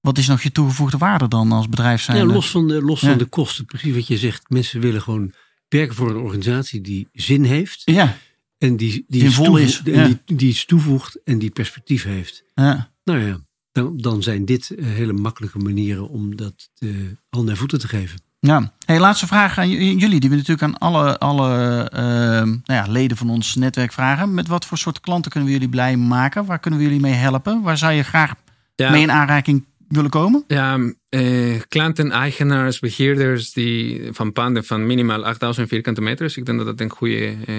wat 0.00 0.18
is 0.18 0.26
nog 0.26 0.42
je 0.42 0.52
toegevoegde 0.52 0.98
waarde 0.98 1.28
dan 1.28 1.52
als 1.52 1.68
bedrijf 1.68 2.02
zijn? 2.02 2.16
Ja, 2.16 2.24
los 2.24 2.50
van 2.50 2.68
de, 2.68 2.82
los 2.82 3.00
Ja. 3.00 3.08
van 3.08 3.18
de 3.18 3.24
kosten. 3.24 3.64
Precies 3.64 3.94
wat 3.94 4.06
je 4.06 4.16
zegt. 4.16 4.50
Mensen 4.50 4.80
willen 4.80 5.02
gewoon 5.02 5.32
werken 5.68 5.94
voor 5.94 6.10
een 6.10 6.16
organisatie 6.16 6.80
die 6.80 7.08
zin 7.12 7.44
heeft. 7.44 7.82
Ja, 7.84 8.16
En 8.58 8.76
die, 8.76 9.04
die, 9.08 9.24
iets 9.24 9.38
is, 9.38 9.80
ja. 9.84 9.92
en 9.92 10.20
die, 10.24 10.36
die 10.36 10.48
iets 10.48 10.64
toevoegt 10.64 11.22
en 11.24 11.38
die 11.38 11.50
perspectief 11.50 12.04
heeft. 12.04 12.44
ja. 12.54 12.94
Nou 13.04 13.20
ja, 13.20 13.40
dan, 13.72 13.96
dan 13.96 14.22
zijn 14.22 14.44
dit 14.44 14.70
eh, 14.70 14.86
hele 14.86 15.12
makkelijke 15.12 15.58
manieren 15.58 16.08
om 16.08 16.36
dat 16.36 16.70
eh, 16.78 16.90
handen 17.28 17.50
en 17.50 17.56
voeten 17.56 17.78
te 17.78 17.88
geven. 17.88 18.20
Ja, 18.40 18.72
hey, 18.84 18.98
laatste 18.98 19.26
vraag 19.26 19.58
aan 19.58 19.70
jullie. 19.70 20.20
Die 20.20 20.30
we 20.30 20.36
natuurlijk 20.36 20.62
aan 20.62 20.78
alle, 20.78 21.18
alle 21.18 21.82
ehm, 21.92 22.48
nou 22.48 22.60
ja, 22.64 22.84
leden 22.88 23.16
van 23.16 23.30
ons 23.30 23.54
netwerk 23.54 23.92
vragen. 23.92 24.34
Met 24.34 24.46
wat 24.48 24.64
voor 24.64 24.78
soort 24.78 25.00
klanten 25.00 25.30
kunnen 25.30 25.48
we 25.48 25.54
jullie 25.54 25.70
blij 25.70 25.96
maken? 25.96 26.44
Waar 26.44 26.58
kunnen 26.58 26.80
we 26.80 26.86
jullie 26.86 27.00
mee 27.00 27.12
helpen? 27.12 27.62
Waar 27.62 27.78
zou 27.78 27.92
je 27.92 28.02
graag 28.02 28.34
Ja, 28.74 28.90
mee 28.90 29.02
in 29.02 29.10
aanraking 29.10 29.64
willen 29.88 30.10
komen? 30.10 30.44
ja 30.46 30.78
eh, 31.16 31.60
klanten, 31.68 32.10
eigenaars, 32.10 32.78
beheerders 32.78 33.52
die, 33.52 34.08
van 34.12 34.32
panden 34.32 34.64
van 34.64 34.86
minimaal 34.86 35.24
8000 35.24 35.68
vierkante 35.68 36.00
meters. 36.00 36.36
Ik 36.36 36.46
denk 36.46 36.58
dat 36.58 36.66
dat 36.66 36.80
een 36.80 36.90
goede 36.90 37.36
eh, 37.46 37.56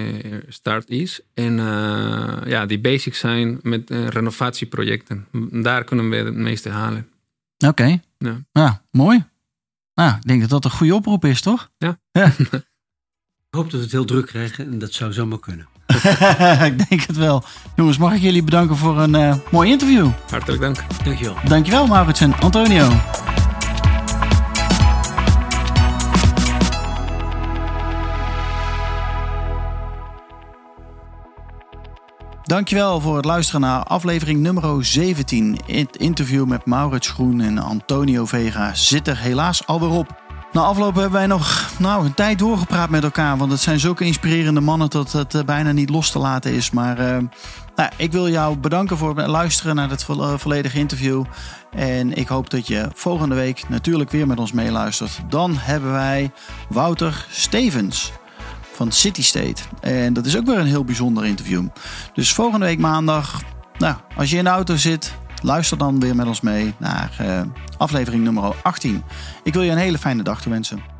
start 0.48 0.88
is. 0.88 1.20
En 1.34 1.58
eh, 1.58 2.38
ja, 2.46 2.66
die 2.66 2.78
bezig 2.78 3.16
zijn 3.16 3.58
met 3.62 3.90
eh, 3.90 4.06
renovatieprojecten. 4.06 5.26
Daar 5.50 5.84
kunnen 5.84 6.10
we 6.10 6.16
het 6.16 6.34
meeste 6.34 6.68
halen. 6.68 7.08
Oké. 7.66 8.00
Ja. 8.18 8.36
ja, 8.52 8.82
mooi. 8.90 9.24
Nou, 9.94 10.16
ik 10.16 10.26
denk 10.26 10.40
dat 10.40 10.50
dat 10.50 10.64
een 10.64 10.70
goede 10.70 10.94
oproep 10.94 11.24
is, 11.24 11.40
toch? 11.40 11.70
Ja. 11.78 11.98
Ik 13.50 13.54
hoop 13.54 13.70
dat 13.70 13.74
we 13.74 13.80
het 13.80 13.92
heel 13.92 14.04
druk 14.04 14.26
krijgen 14.26 14.72
en 14.72 14.78
dat 14.78 14.92
zou 14.92 15.12
zomaar 15.12 15.38
kunnen. 15.38 15.68
ik 16.70 16.88
denk 16.88 17.02
het 17.02 17.16
wel. 17.16 17.42
Jongens, 17.76 17.98
mag 17.98 18.14
ik 18.14 18.20
jullie 18.20 18.42
bedanken 18.42 18.76
voor 18.76 18.98
een 18.98 19.14
eh, 19.14 19.34
mooi 19.50 19.70
interview. 19.70 20.10
Hartelijk 20.30 20.60
dank. 20.62 21.04
Dankjewel. 21.04 21.36
Dankjewel, 21.44 21.86
Maurits 21.86 22.20
en 22.20 22.34
Antonio. 22.34 22.88
Dankjewel 32.42 33.00
voor 33.00 33.16
het 33.16 33.24
luisteren 33.24 33.60
naar 33.60 33.82
aflevering 33.82 34.40
nummer 34.40 34.84
17. 34.84 35.58
Het 35.66 35.96
interview 35.96 36.46
met 36.46 36.66
Maurits 36.66 37.08
Groen 37.08 37.40
en 37.40 37.58
Antonio 37.58 38.26
Vega 38.26 38.74
zit 38.74 39.08
er 39.08 39.18
helaas 39.18 39.66
alweer 39.66 39.90
op. 39.90 40.27
Na 40.52 40.60
afloop 40.60 40.94
hebben 40.94 41.12
wij 41.12 41.26
nog 41.26 41.70
nou, 41.78 42.04
een 42.04 42.14
tijd 42.14 42.38
doorgepraat 42.38 42.90
met 42.90 43.04
elkaar. 43.04 43.36
Want 43.36 43.50
het 43.50 43.60
zijn 43.60 43.80
zulke 43.80 44.04
inspirerende 44.04 44.60
mannen 44.60 44.90
dat 44.90 45.12
het 45.12 45.34
eh, 45.34 45.42
bijna 45.44 45.72
niet 45.72 45.90
los 45.90 46.10
te 46.10 46.18
laten 46.18 46.52
is. 46.52 46.70
Maar 46.70 46.98
eh, 46.98 47.22
nou, 47.76 47.90
ik 47.96 48.12
wil 48.12 48.28
jou 48.28 48.56
bedanken 48.56 48.96
voor 48.96 49.16
het 49.16 49.26
luisteren 49.26 49.74
naar 49.74 49.90
het 49.90 50.04
vo- 50.04 50.36
volledige 50.38 50.78
interview. 50.78 51.24
En 51.70 52.12
ik 52.14 52.28
hoop 52.28 52.50
dat 52.50 52.66
je 52.66 52.88
volgende 52.94 53.34
week 53.34 53.68
natuurlijk 53.68 54.10
weer 54.10 54.26
met 54.26 54.38
ons 54.38 54.52
meeluistert. 54.52 55.20
Dan 55.28 55.54
hebben 55.56 55.92
wij 55.92 56.30
Wouter 56.68 57.26
Stevens 57.30 58.12
van 58.72 58.92
City 58.92 59.22
State. 59.22 59.62
En 59.80 60.12
dat 60.12 60.26
is 60.26 60.36
ook 60.36 60.46
weer 60.46 60.58
een 60.58 60.66
heel 60.66 60.84
bijzonder 60.84 61.24
interview. 61.26 61.64
Dus 62.14 62.32
volgende 62.32 62.66
week 62.66 62.78
maandag, 62.78 63.40
nou, 63.78 63.94
als 64.16 64.30
je 64.30 64.36
in 64.36 64.44
de 64.44 64.50
auto 64.50 64.76
zit, 64.76 65.14
luister 65.42 65.78
dan 65.78 66.00
weer 66.00 66.16
met 66.16 66.26
ons 66.26 66.40
mee 66.40 66.74
naar 66.78 67.16
eh, 67.18 67.40
aflevering 67.76 68.24
nummer 68.24 68.54
18. 68.62 69.02
Ik 69.42 69.54
wil 69.54 69.62
je 69.62 69.70
een 69.70 69.78
hele 69.78 69.98
fijne 69.98 70.22
dag 70.22 70.42
toewensen. 70.42 70.97